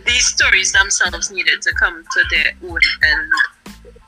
[0.06, 3.32] these stories themselves needed to come to their own end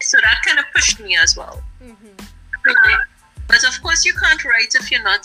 [0.07, 2.15] so that kind of pushed me as well Mm-hmm.
[3.47, 5.23] but of course you can't write if you're not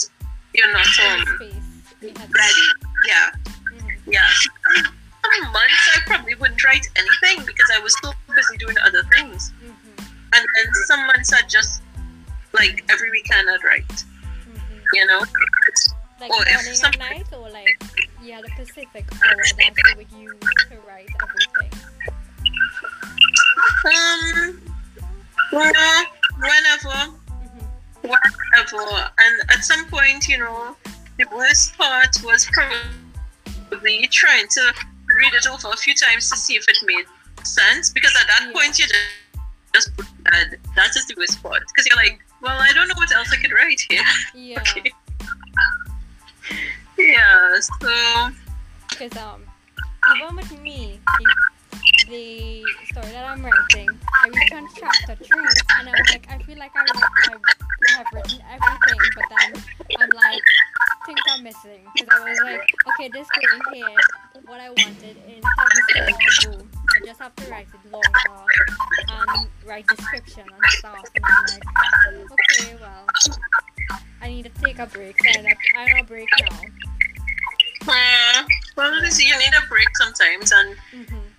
[0.55, 1.55] you're not um Space.
[2.03, 2.67] We had ready.
[3.09, 3.31] Yeah,
[3.73, 4.13] Mm-hmm.
[4.13, 4.29] yeah.
[5.25, 9.53] Some months I probably wouldn't write anything because I was so busy doing other things.
[9.65, 10.03] Mm-hmm.
[10.35, 11.81] And then some months I just
[12.53, 13.89] like every weekend I'd write.
[13.89, 14.79] Mm-hmm.
[14.95, 15.21] You know?
[16.21, 17.83] Like Or if morning some- and night, or like
[18.23, 21.73] you had a specific hour that you would to write everything.
[23.87, 24.72] Um
[25.53, 27.15] whenever
[28.03, 29.11] whatever.
[29.19, 30.77] And at some point, you know,
[31.19, 34.73] the worst part was probably trying to
[35.19, 37.05] read it over a few times to see if it made
[37.45, 37.91] sense.
[37.91, 38.53] Because at that Yeah.
[38.53, 39.01] point, you just
[39.75, 40.57] just put that.
[40.77, 41.63] That is the worst part.
[41.69, 44.03] Because you're like, well, I don't know what else I could write here.
[44.35, 44.93] Yeah, Okay.
[46.99, 47.59] Yeah.
[47.61, 48.31] So
[48.91, 49.43] because um,
[50.17, 51.01] even with me,
[52.13, 53.89] the, story that I'm writing,
[54.23, 55.49] I reach on chapter three,
[55.79, 57.37] and I'm like, I feel like I, I,
[57.89, 59.65] I have written everything, but then
[59.99, 60.43] I'm like,
[61.07, 63.97] things are missing because I was like, okay, this going here,
[64.47, 65.87] what I wanted in how this
[66.43, 66.59] to go.
[66.95, 68.45] I just have to write it longer
[69.09, 73.07] and write description and stuff, and I'm like, okay, well,
[74.21, 75.17] I need to take a break.
[75.33, 75.47] So I'm,
[75.79, 76.61] I'm on a break now.
[78.77, 81.32] Well, you need a break sometimes, and Mm-hmm.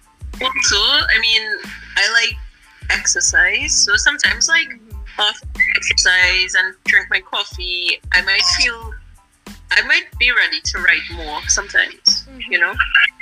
[0.43, 1.41] Also, I mean,
[1.95, 2.37] I like
[2.91, 4.67] exercise, so sometimes, like,
[5.15, 5.21] Mm-hmm.
[5.21, 8.91] after exercise and drink my coffee, I might feel,
[9.69, 12.73] I might be ready to write more sometimes, you know?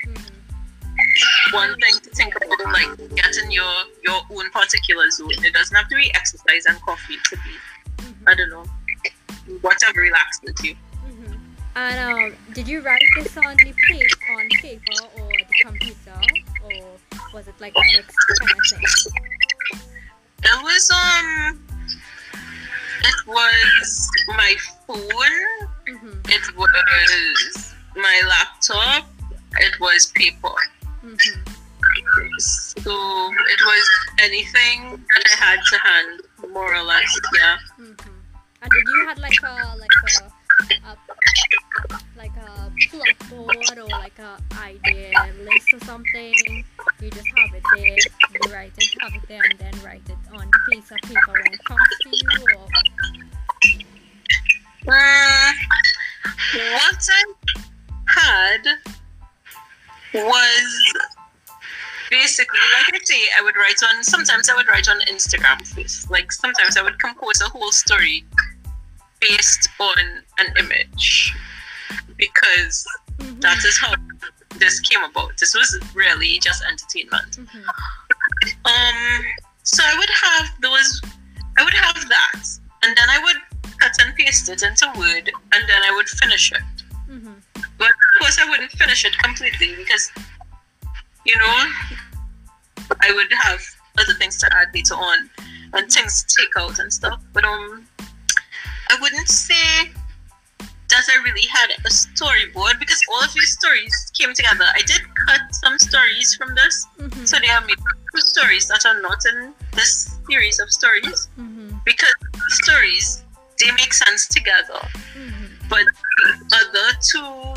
[0.07, 1.53] Mm-hmm.
[1.53, 3.73] One thing to think about, like, getting your,
[4.05, 5.43] your own particular zone.
[5.43, 7.51] It doesn't have to be exercise and coffee to be,
[7.97, 8.29] Mm-hmm.
[8.29, 8.65] I don't know,
[9.61, 10.73] whatever relaxes you.
[10.73, 11.33] Mm-hmm.
[11.75, 16.00] And um, did you write this on the paper, on paper or the computer,
[17.33, 19.81] was it like a mixed kind of thing?
[20.43, 21.59] It was um
[23.03, 24.55] it was my
[24.87, 26.19] phone, Mm-hmm.
[26.29, 29.09] it was my laptop,
[29.59, 30.55] it was paper.
[31.03, 32.37] Mm-hmm.
[32.37, 36.21] So it was anything that I had to hand,
[36.53, 37.57] more or less, yeah.
[37.79, 38.09] Mm-hmm.
[38.61, 40.97] And did you had like a like a, a
[42.15, 45.11] like a plot board or like a idea
[45.43, 46.63] list or something?
[47.01, 50.17] You just have it there, you write it, have it there, and then write it
[50.33, 52.57] on a piece of paper when it comes to you.
[52.57, 52.67] Or
[54.87, 55.53] Mm,
[56.53, 57.23] what I
[58.07, 58.61] had
[60.13, 60.93] was
[62.09, 66.09] basically like I say, I would write on sometimes I would write on Instagram first.
[66.11, 68.25] Like sometimes I would compose a whole story
[69.19, 69.97] based on
[70.39, 71.33] an image.
[72.17, 72.85] Because
[73.17, 73.41] Mhm.
[73.41, 73.93] that is how
[74.57, 75.37] this came about.
[75.37, 77.37] This was really just entertainment.
[77.37, 77.65] Mhm.
[78.65, 79.25] Um,
[79.63, 81.01] so I would have those,
[81.57, 82.43] I would have that,
[82.83, 83.37] and then I would
[83.79, 86.61] cut and paste it into Word, and then I would finish it.
[87.09, 87.33] Mm-hmm.
[87.77, 90.11] But of course, I wouldn't finish it completely because,
[91.25, 91.71] you know,
[93.01, 93.61] I would have
[93.97, 95.29] other things to add later on
[95.73, 97.21] and things to take out and stuff.
[97.33, 97.87] But um,
[98.89, 99.91] I wouldn't say
[100.93, 104.65] I really had a storyboard because all of these stories came together.
[104.75, 107.27] I did cut some stories from this, Mhm.
[107.27, 107.77] so they are made
[108.13, 111.81] two stories that are not in this series of stories Mhm.
[111.85, 112.13] because
[112.49, 113.23] stories
[113.59, 114.81] they make sense together
[115.15, 115.69] Mhm.
[115.69, 115.85] but
[116.17, 117.55] the other two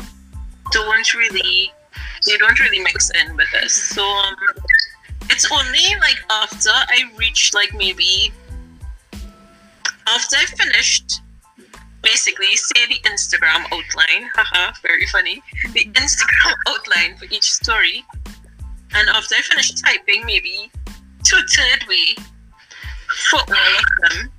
[0.71, 1.73] don't really
[2.25, 4.35] they don't really mix in with this so um,
[5.29, 8.31] it's only like after i reached like maybe
[10.07, 11.21] after i finished
[12.05, 15.41] basically say the instagram outline haha very funny
[15.73, 17.97] the instagram outline for each story
[18.95, 20.71] and after i finished typing maybe
[21.23, 22.07] two third way
[23.29, 24.31] for all of them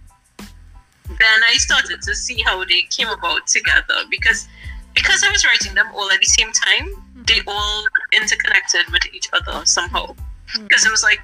[1.08, 4.48] then I started to see how they came about together because
[4.94, 6.88] because I was writing them all at the same time,
[7.26, 10.14] they all interconnected with each other somehow.
[10.62, 11.20] Because it was like,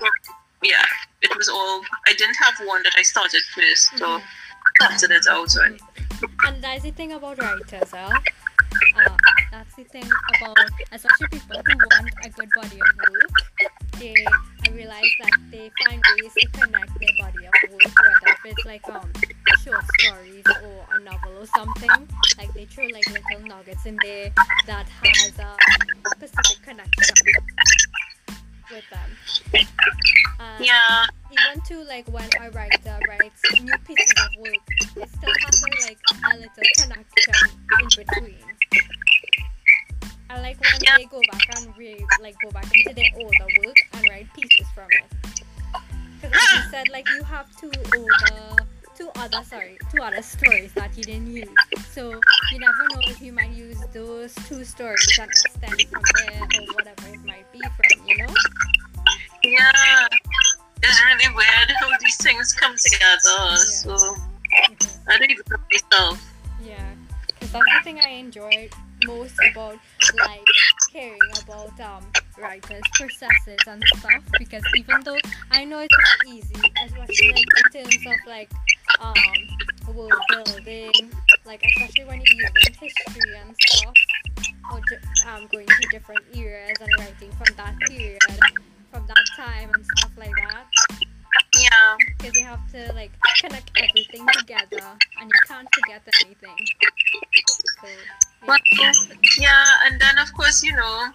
[0.62, 0.84] yeah,
[1.22, 1.82] it was all.
[2.06, 4.22] I didn't have one that I started first, so Mhm.
[4.76, 5.48] started it out.
[5.56, 5.80] Right?
[6.46, 8.20] And that's the thing about writers, huh?
[8.96, 9.16] Uh,
[9.50, 13.30] that's the thing about, especially people who want a good body of work.
[13.98, 14.26] They,
[14.72, 19.12] realize that they find ways to connect their body of work, whether it's like um
[19.62, 22.08] short stories or a novel or something.
[22.38, 24.30] Like they throw like little nuggets in there
[24.66, 25.56] that has a
[26.16, 27.14] specific connection
[28.70, 29.10] with them.
[30.40, 34.56] And Yeah, even to like when a writer writes new pieces of work,
[34.96, 35.62] it still like
[36.24, 38.44] a little connection in between.
[40.30, 40.96] I like when Yeah.
[40.96, 44.66] they go back and re like go back into their older work and write pieces
[44.74, 45.12] from it.
[46.20, 48.56] Because like you said, like you have two older,
[48.94, 51.48] two other sorry, two other stories that you didn't use.
[51.90, 52.20] So
[52.52, 56.66] you never know if you might use those two stories and extend from there or
[56.74, 58.32] whatever it might be from, you know?
[59.44, 60.08] yeah.
[60.84, 63.56] It's really weird how these things come together.
[63.58, 64.16] So
[64.70, 64.91] Mhm.
[65.08, 66.32] I even know myself.
[66.62, 66.94] Yeah,
[67.26, 68.68] because that's the thing I enjoy
[69.06, 69.78] most about
[70.26, 70.44] like
[70.92, 72.04] hearing about um
[72.38, 74.22] writers' processes and stuff.
[74.38, 75.18] Because even though
[75.50, 78.50] I know it's not easy, especially like in terms of like
[79.00, 81.10] um world building,
[81.44, 83.94] like especially when you're using history and stuff,
[84.72, 88.22] or ju- um going to different eras and writing from that period,
[88.92, 90.66] from that time and stuff like that
[91.62, 91.96] Yeah.
[92.18, 93.10] because you have to like
[93.40, 94.84] connect everything together
[95.20, 96.56] and you can't forget anything.
[97.80, 97.88] So,
[98.46, 98.92] Well, yeah.
[99.38, 101.10] yeah, and then of course, you know,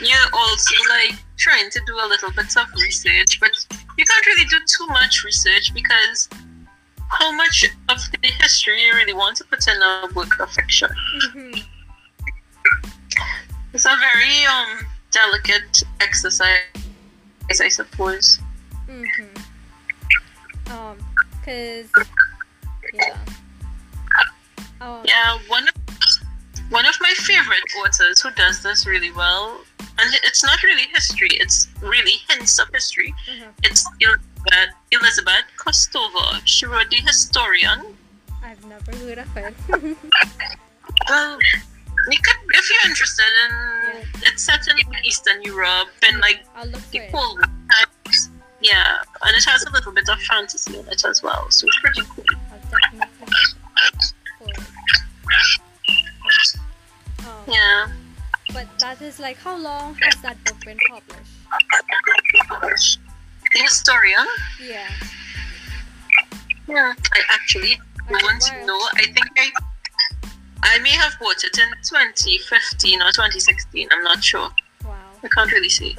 [0.00, 3.50] you're also like trying to do a little bit of research, but
[3.96, 6.28] you can't really do too much research because
[7.10, 10.90] how much of the history you really want to put in a work of fiction?
[11.34, 11.64] Mhm.
[13.72, 16.60] It's a very um delicate exercise,
[17.60, 18.38] I suppose.
[18.88, 19.28] Mhm.
[20.70, 20.96] Um,
[21.44, 21.88] cause
[22.94, 23.16] yeah,
[24.80, 25.74] Um, Yeah, one of
[26.70, 31.28] one of my favorite authors who does this really well, and it's not really history;
[31.32, 33.14] it's really hints of history.
[33.26, 33.52] mhm.
[33.64, 36.40] It's Elizabeth, Elizabeth Kostova.
[36.44, 37.96] She wrote The Historian.
[38.42, 39.54] I've never heard of it.
[41.08, 41.38] Well,
[42.10, 46.44] you could, if you're interested in, it's set in Eastern Europe and like
[46.92, 47.00] the.
[47.12, 48.30] Cold War times.
[48.60, 51.78] Yeah, and it has a little bit of fantasy in it as well, so it's
[51.78, 52.24] pretty cool.
[52.50, 53.26] I'll definitely look for
[53.84, 54.12] it.
[57.26, 57.88] Um, Yeah.
[58.52, 61.30] But that is like, how long has that book been published?
[63.52, 64.26] The Historian.
[64.60, 64.88] Yeah.
[66.66, 67.78] Yeah, I actually
[68.08, 68.80] don't know.
[68.94, 69.50] I think I
[70.62, 73.88] I may have bought it in 2015 or 2016.
[73.90, 74.50] I'm not sure.
[74.84, 74.96] Wow.
[75.22, 75.96] I can't really see.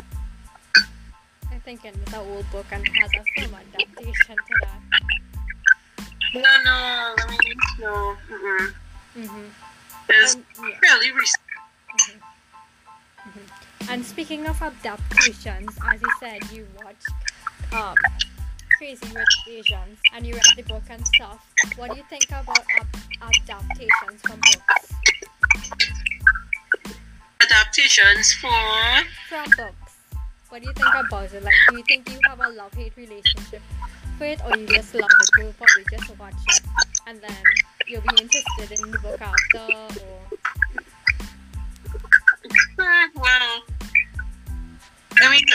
[1.70, 4.82] Thinking it's an old book and has a film adaptation to that.
[6.34, 8.18] No, no, I mean, no.
[8.28, 8.74] Mm-mm.
[9.16, 9.46] Mm-hmm.
[10.10, 10.80] It's And, yeah.
[10.82, 11.44] fairly recent.
[13.88, 17.06] And speaking of adaptations, as you said, you watched
[17.72, 17.94] um,
[18.80, 21.54] Crazy Rich Asians and you read the book and stuff.
[21.76, 24.94] What do you think about ab- adaptations from books?
[27.42, 28.50] Adaptations for.
[29.30, 29.79] From books.
[30.50, 31.44] What do you think about it?
[31.44, 33.62] Like, do you think you have a love-hate relationship
[34.20, 35.30] with it, or you just love it?
[35.38, 36.62] You'll probably just watch it,
[37.08, 37.38] and then
[37.88, 39.90] you'll be interested in the book after, or
[43.16, 43.64] well,
[45.22, 45.46] I mean,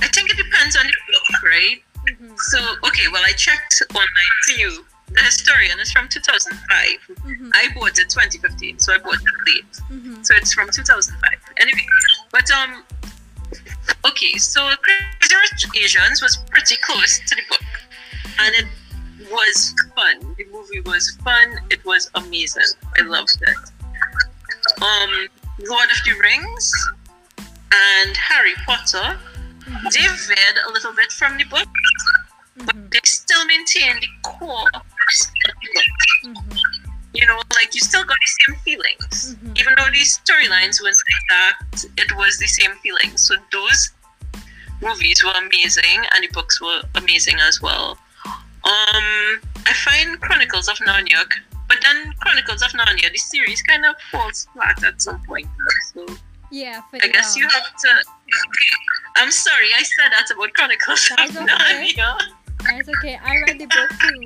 [0.00, 1.82] I think it depends on the book, right?
[2.08, 4.84] mm-hmm, So, okay, well, I checked online for you.
[5.10, 7.16] The Historian is from 2005.
[7.26, 9.72] mm-hmm, I bought it 2015, so I bought it late.
[9.90, 11.20] mm-hmm, So it's from 2005.
[11.58, 11.86] Anyway,
[12.32, 12.82] but um,
[14.06, 17.62] okay, so Crazy Rich Asians was pretty close to the book,
[18.38, 18.66] and it
[19.30, 20.34] was fun.
[20.36, 21.58] The movie was fun.
[21.70, 22.62] It was amazing.
[22.98, 23.56] I loved it.
[24.82, 25.28] Um,
[25.68, 26.72] Lord of the Rings
[27.72, 29.18] and Harry Potter,
[29.66, 31.68] they veered a little bit from the book,
[32.58, 34.82] mm-hmm, they still maintain the core of
[35.44, 36.85] the book mm-hmm,
[37.16, 39.34] you know, like you still got the same feelings.
[39.34, 39.58] Mhm.
[39.60, 43.18] Even though these storylines weren't exact, it was the same feelings.
[43.26, 43.80] So those
[44.82, 47.98] movies were amazing and the books were amazing as well.
[48.72, 49.40] Um
[49.70, 51.24] I find Chronicles of Narnia
[51.68, 55.48] but then Chronicles of Narnia, the series kind of falls flat at some point.
[55.94, 56.06] So
[56.50, 56.80] yeah.
[57.02, 57.90] I guess um, you have to
[59.16, 61.52] I'm sorry, I said that about Chronicles That's of okay.
[61.52, 62.18] Narnia.
[62.78, 63.18] It's okay.
[63.24, 64.20] I read the book too.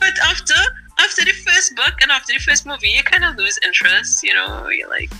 [0.00, 0.54] But after
[0.98, 4.22] after the first book and after the first movie, you kind of lose interest.
[4.22, 5.10] You know, you're like,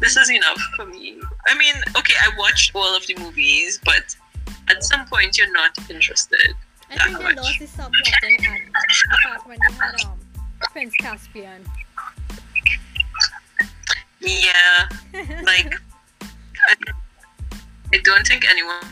[0.00, 1.18] this is enough for me.
[1.46, 4.14] I mean, okay, I watched all of the movies, but
[4.68, 6.54] at some point, you're not interested.
[6.90, 7.36] I That think they much.
[7.36, 10.18] lost the subplotting at the part when they had um
[10.72, 11.64] Prince Caspian.
[14.20, 14.88] Yeah,
[15.44, 15.74] like
[16.68, 16.74] I,
[17.94, 18.82] I don't think anyone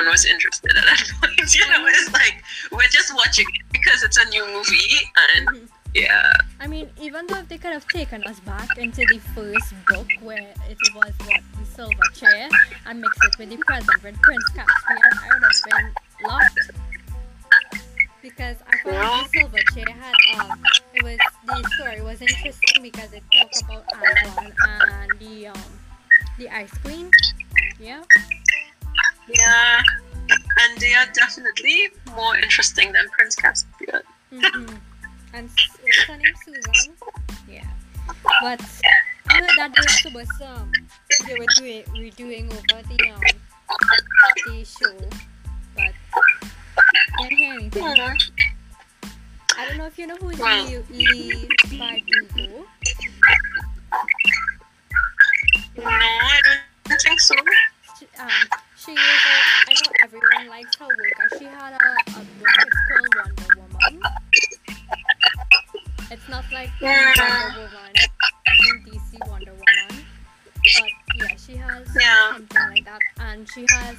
[0.00, 1.54] was interested at that point.
[1.54, 2.42] You know, it's like
[2.72, 5.68] we're just watching it because it's a new movie, and Mhm.
[5.94, 9.74] yeah, I mean, even though if they could have taken us back into the first
[9.86, 12.48] book where it was what the silver chair
[12.86, 16.70] and mixed it with the present with Prince Caspian, I would have been lost.
[18.22, 20.62] Because I found the silver chair had um
[20.94, 25.62] it was the story was interesting because it talked about Aslan and the um
[26.38, 27.10] the ice queen.
[27.80, 28.02] Yeah.
[29.28, 29.82] yeah,
[30.30, 34.02] and they are definitely more interesting than Prince Caspian.
[34.30, 34.66] hmm
[35.34, 35.48] And
[35.82, 36.34] what's her name?
[36.44, 36.92] Susan?
[37.48, 37.66] Yeah.
[38.42, 38.60] But
[39.28, 40.72] I heard that was um
[41.26, 43.20] they were doing redoing over the um
[44.46, 44.96] the show,
[45.76, 45.92] but
[47.20, 47.84] didn't hear anything.
[49.58, 52.64] I don't know if you know who Well- Leigh Leigh Bardugo.
[55.76, 56.40] No, I
[56.88, 57.34] don't think so.
[57.98, 58.28] She, um,
[58.84, 59.36] she is a,
[59.68, 61.38] I know everyone likes her work.
[61.38, 62.48] She had a, a book.
[62.58, 64.02] It's called Wonder Woman.
[66.10, 67.12] It's not like Yeah.
[67.18, 67.92] Wonder Woman.
[67.96, 70.04] I think DC Wonder Woman.
[70.56, 72.32] But yeah, she has Yeah.
[72.32, 73.96] something like that, and she has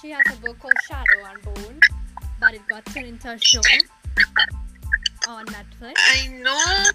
[0.00, 1.80] she has a book called Shadow and Bone,
[2.40, 3.60] but it got turned into a show
[5.28, 5.94] on Netflix.
[5.96, 6.90] I know.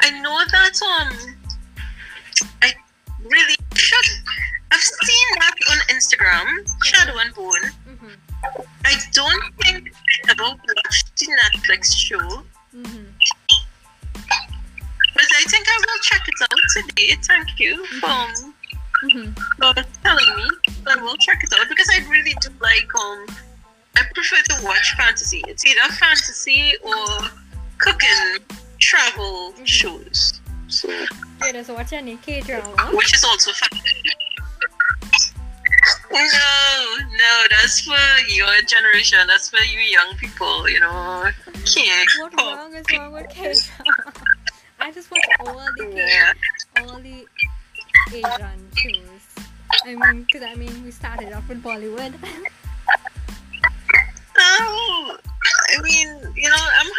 [0.00, 1.36] I know that um.
[2.62, 2.72] I
[3.22, 4.06] really should.
[4.70, 6.84] I've seen that on Instagram.
[6.84, 7.72] Shadow and Bone.
[7.88, 8.16] Mhm.
[8.84, 9.92] I don't think
[10.28, 12.44] ever watched the Netflix show,
[12.76, 13.06] Mhm.
[15.14, 17.16] but I think I will check it out today.
[17.22, 18.06] Thank you for,
[19.02, 19.36] Mhm.
[19.58, 20.48] for telling me.
[20.84, 23.26] But I will check it out because I really do like um
[23.96, 25.42] I prefer to watch fantasy.
[25.48, 27.30] It's either fantasy or
[27.78, 28.38] cooking
[28.78, 29.66] travel Mhm.
[29.66, 30.40] shows.
[30.68, 32.90] So, You just watch any K drama.
[32.94, 33.70] which is also fun.
[36.10, 37.96] No, no, that's for
[38.28, 39.18] your generation.
[39.26, 41.30] That's for you young people, you know.
[41.64, 44.12] Can't What wrong is wrong with K drama?
[44.80, 46.32] I just watch all the Yeah.
[46.82, 47.26] all the
[48.12, 49.44] Asian shows.
[49.84, 52.14] I mean, cause I mean, we started off with Bollywood.
[54.38, 55.16] No,
[55.76, 56.90] I mean, you know, I'm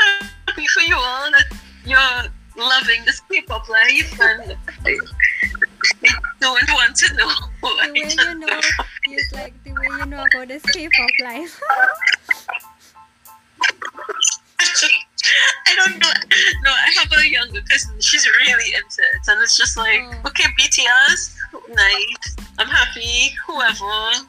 [0.47, 1.45] happy for you all that
[1.85, 2.31] you're
[2.63, 4.55] loving this K-pop life, and
[4.85, 4.97] I
[6.39, 7.31] don't want to know.
[7.61, 8.59] The way you know,
[9.11, 11.59] is like the way you know about this K-pop life.
[15.67, 16.11] I don't know.
[16.63, 17.99] No, I have a younger cousin.
[17.99, 20.27] She's really into it, and it's just like, Oh.
[20.29, 21.35] okay, BTS,
[21.69, 22.35] nice.
[22.57, 23.35] I'm happy.
[23.47, 24.25] Whoever,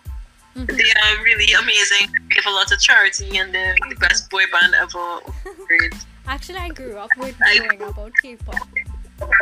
[0.57, 0.67] Mhm.
[0.77, 2.13] they are really amazing.
[2.29, 5.21] They Give a lot of charity, and they're the best boy band ever.
[5.67, 5.95] Great.
[6.27, 8.69] Actually, I grew up with knowing about K-pop.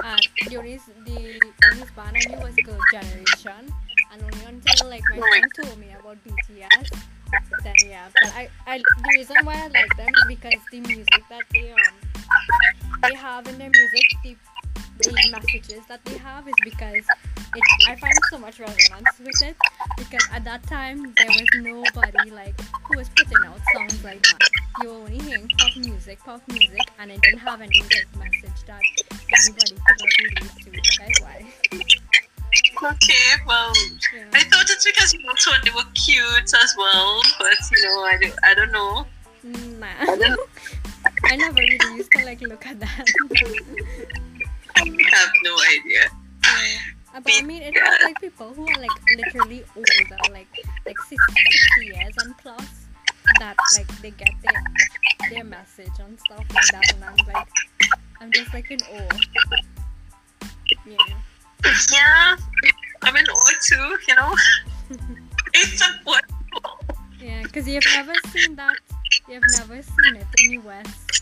[0.04, 3.72] And only the only band I knew was Girl Generation,
[4.12, 6.98] and only until like my friend told me about BTS,
[7.62, 8.08] then yeah.
[8.22, 11.72] But I, I the reason why I like them is because the music that they
[11.72, 11.94] um
[13.02, 14.38] they have in their music,
[14.98, 17.04] the messages that they have is because
[17.54, 19.56] it I find so much relevance with it
[19.96, 24.38] because at that time there was nobody like who was putting out songs like that.
[24.82, 28.64] You were only hearing pop music, pop music, and it didn't have any like message
[28.66, 31.00] that anybody could like relate to.
[31.00, 31.46] That's why.
[32.80, 33.72] Okay, well,
[34.14, 34.24] Yeah.
[34.32, 38.04] I thought it's because you also thought they were cute as well, but you know,
[38.04, 39.06] I don't, I don't know.
[39.78, 39.86] Nah.
[40.00, 40.36] I don't know.
[41.24, 43.04] I never really used to like look at that.
[45.12, 46.04] I have no idea.
[46.44, 47.20] Yeah.
[47.22, 50.46] But I mean, it's has like people who are like literally older, like
[50.86, 52.86] like 60, 60 years and plus,
[53.40, 54.62] that like they get their
[55.30, 57.48] their message and stuff like that, and I'm like,
[58.20, 59.18] I'm just like in awe.
[60.86, 60.96] Yeah.
[61.92, 62.36] Yeah,
[63.02, 64.34] I'm in awe too, you know.
[65.54, 66.24] it's a what?
[67.20, 68.76] Yeah, because you've never seen that.
[69.28, 71.20] You've never seen it in US.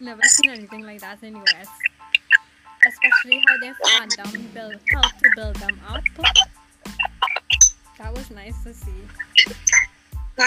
[0.00, 1.68] Never seen anything like that in the US.
[2.86, 6.04] Especially how their fandom build, helped to build them up.
[7.98, 8.90] That was nice to see.
[10.38, 10.44] Uh,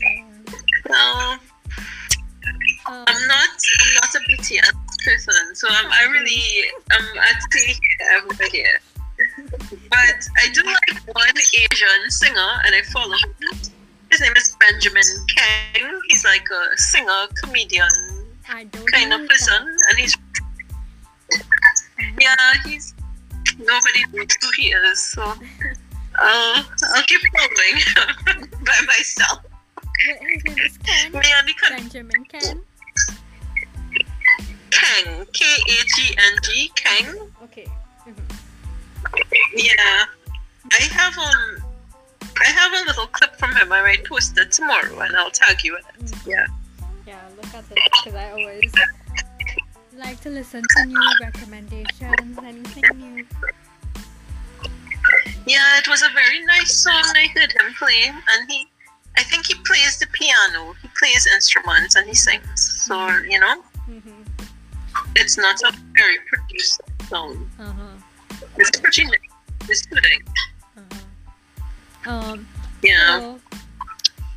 [0.00, 0.22] Yeah.
[0.88, 1.38] well,
[2.86, 3.48] Um, I'm not,
[3.80, 4.72] I'm not a BTS
[5.04, 7.74] person, so I'm, I really, I'm actually
[8.22, 8.78] over here.
[9.90, 13.34] But I do like one Asian singer, and I follow him.
[14.12, 15.02] His name is Benjamin
[15.34, 15.98] Kheng.
[16.08, 17.88] He's like a singer, comedian
[18.44, 20.14] kind of person, and he's
[22.20, 22.94] yeah, he's
[23.58, 25.34] nobody knows who he is, so uh,
[26.18, 29.40] I'll keep following by myself.
[29.98, 31.12] His name is Ken.
[31.12, 32.62] Me and the con- Benjamin Ken.
[34.70, 37.30] Kheng, K A G N G, Kheng.
[37.44, 37.66] Okay.
[38.06, 38.36] Mhm.
[39.54, 40.04] Yeah,
[40.72, 41.64] I have um,
[42.40, 43.72] I have a little clip from him.
[43.72, 46.10] I might post it tomorrow, and I'll tag you in it.
[46.10, 46.26] Mm.
[46.26, 46.46] Yeah.
[47.06, 48.72] Yeah, look at it because I always
[49.98, 53.26] like to listen to new recommendations, anything new.
[55.46, 58.66] Yeah, it was a very nice song I heard him play, and he,
[59.16, 62.60] I think he plays the piano, he plays instruments, and he sings.
[62.86, 64.22] So you know, Mm-hmm.
[65.14, 67.48] it's not a very produced song.
[67.60, 68.38] Uh huh.
[68.58, 69.14] It's pretty nice.
[69.68, 70.22] It's soothing.
[70.76, 72.10] Uh-huh.
[72.10, 72.48] Um.
[72.82, 73.20] Yeah.
[73.20, 73.40] So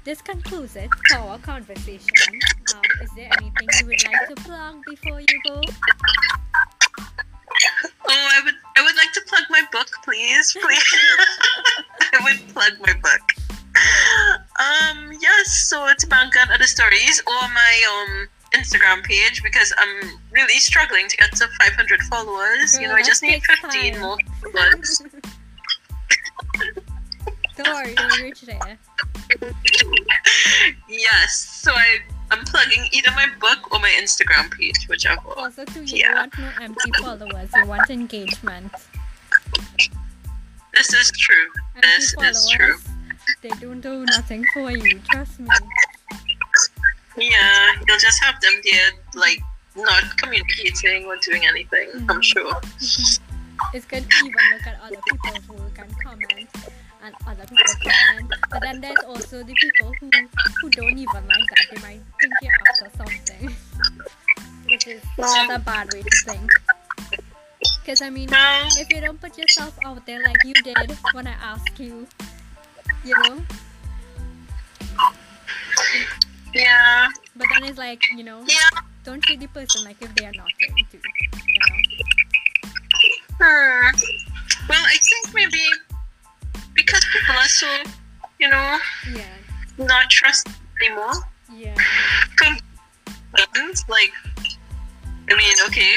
[0.09, 2.33] this concludes it for our conversation.
[2.73, 5.61] Um, is there anything you would like to plug before you go?
[8.11, 10.95] Oh, I would, I would like to plug my book, please, please.
[12.13, 13.21] I would plug my book.
[14.59, 15.51] Um, yes.
[15.69, 21.17] So it's Bankan Other Stories or my um Instagram page because I'm really struggling to
[21.17, 22.79] get to 500 followers.
[22.79, 24.01] you know, I just need 15 time.
[24.01, 25.03] more followers.
[27.57, 28.79] Don't worry, you'll reach there.
[30.87, 31.59] Yes.
[31.63, 31.99] So I,
[32.31, 35.21] I'm plugging either my book or my Instagram page, whichever.
[35.37, 36.15] Also, too, you Yeah.
[36.15, 37.49] want no empty followers.
[37.55, 38.71] You want engagement.
[40.73, 41.47] This is true.
[41.75, 42.75] Empty This is true.
[43.41, 44.99] they don't do nothing for you.
[45.11, 45.49] Trust me.
[47.17, 49.39] Yeah, you'll just have them there, like
[49.75, 51.89] not communicating or doing anything.
[52.07, 52.23] I'm Mhm.
[52.23, 52.61] sure.
[53.73, 56.49] It's good to even look at other people's work and comment,
[57.03, 58.33] and other people comment.
[58.49, 60.09] But then there's also the people who
[60.61, 61.65] who don't even like that.
[61.71, 63.55] They might think you're up to something,
[64.69, 66.51] which is not a bad way to think.
[67.81, 70.77] Because I mean, if you don't put yourself out there like you did
[71.13, 72.07] when I asked you,
[73.03, 73.41] you know,
[76.53, 77.07] Yeah.
[77.35, 78.69] But then it's like you know, Yeah.
[79.03, 80.97] don't treat the person like if they are not going to.
[80.97, 81.77] You know.
[83.41, 83.95] Hmm.
[84.67, 85.63] Well, I think maybe
[86.89, 87.67] because people are so,
[88.39, 88.79] you know,
[89.13, 89.25] Yeah.
[89.77, 90.47] not trust
[90.81, 91.13] anymore.
[91.53, 91.75] Yeah.
[93.87, 94.13] Like,
[95.31, 95.95] I mean, okay,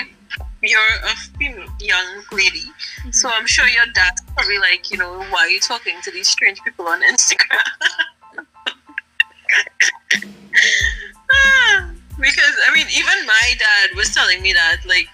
[0.62, 2.64] you're a female, young lady,
[3.10, 6.28] so I'm sure your dad's probably like, you know, why are you talking to these
[6.28, 7.62] strange people on Instagram?
[12.18, 15.08] Because I mean, even my dad was telling me that, like,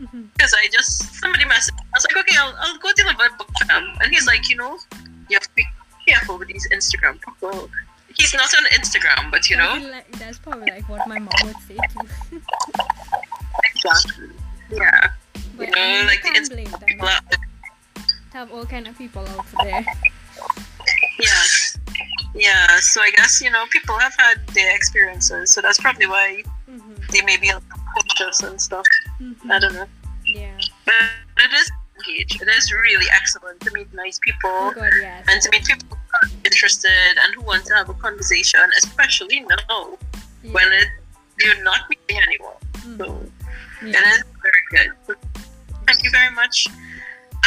[0.00, 0.28] Mhm.
[0.32, 1.76] because I just somebody messaged.
[1.80, 4.48] I was like, okay, I'll, I'll go deliver a book for them, and he's like,
[4.48, 4.78] you know,
[5.28, 5.64] you have to be
[6.06, 7.68] careful with these Instagram people.
[8.16, 11.56] He's not on Instagram, but you know, like, that's probably like what my mom would
[11.68, 12.40] say too.
[13.64, 14.28] exactly.
[14.70, 15.08] Yeah,
[15.56, 17.00] but you know, I mean, like can't blame them.
[17.00, 17.20] are-
[18.32, 19.84] Have all kind of people out there.
[21.18, 21.78] Yes.
[22.34, 26.42] Yeah, so I guess, you know, people have had their experiences, so that's probably why
[26.68, 27.50] hmm they may be
[27.94, 28.84] cautious and stuff.
[29.18, 29.86] hmm I don't know.
[30.26, 30.58] Yeah.
[30.84, 30.94] But
[31.44, 31.70] it is
[32.08, 32.42] engaged.
[32.42, 35.24] It is really excellent to meet nice people Oh God, yes.
[35.28, 39.40] and to meet people who are interested and who want to have a conversation, especially
[39.40, 39.98] now
[40.42, 40.52] yeah.
[40.52, 40.88] when it,
[41.40, 42.60] you're not meeting anyone.
[42.72, 42.98] Mhm.
[42.98, 43.98] So yeah.
[43.98, 44.64] it is very
[45.06, 45.16] good.
[45.86, 46.68] Thank you very much,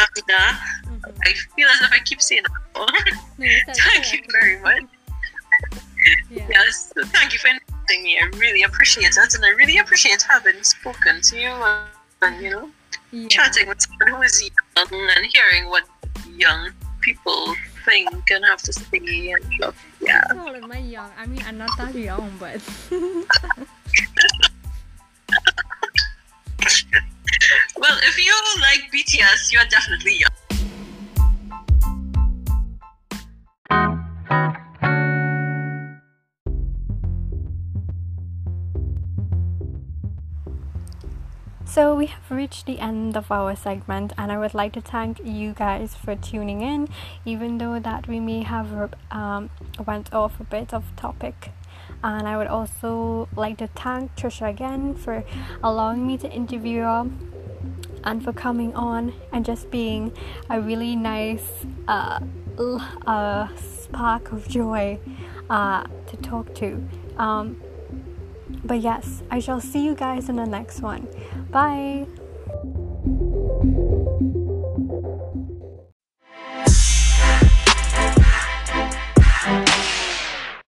[0.00, 0.42] Amina.
[0.86, 1.18] Mhm.
[1.26, 2.56] I feel as if I keep saying that.
[3.38, 4.84] No, you said it thank you very much.
[6.30, 6.46] Yeah.
[6.48, 8.18] Yes, thank you for inviting me.
[8.22, 11.88] I really appreciate it, and I really appreciate having spoken to you and,
[12.22, 12.70] and you know,
[13.12, 13.28] Yeah.
[13.28, 15.84] chatting with someone who is young and hearing what
[16.36, 16.70] young
[17.00, 17.54] people
[17.84, 19.74] think and have to say and stuff.
[20.00, 20.22] Yeah.
[20.32, 21.10] Old am I young?
[21.18, 22.60] I mean, I'm not that young, but
[27.76, 28.30] Well, if you
[28.60, 30.30] like BTS, you're definitely young.
[41.70, 45.20] So we have reached the end of our segment, and I would like to thank
[45.24, 46.88] you guys for tuning in,
[47.24, 49.50] even though that we may have um,
[49.86, 51.52] went off a bit of topic.
[52.02, 55.22] And I would also like to thank Tricia again for
[55.62, 57.08] allowing me to interview her
[58.02, 60.12] and for coming on and just being
[60.48, 62.18] a really nice uh,
[63.06, 64.98] uh, spark of joy
[65.48, 66.84] uh, to talk to.
[67.16, 67.62] Um,
[68.64, 71.08] but yes, I shall see you guys in the next one.
[71.50, 72.06] Bye.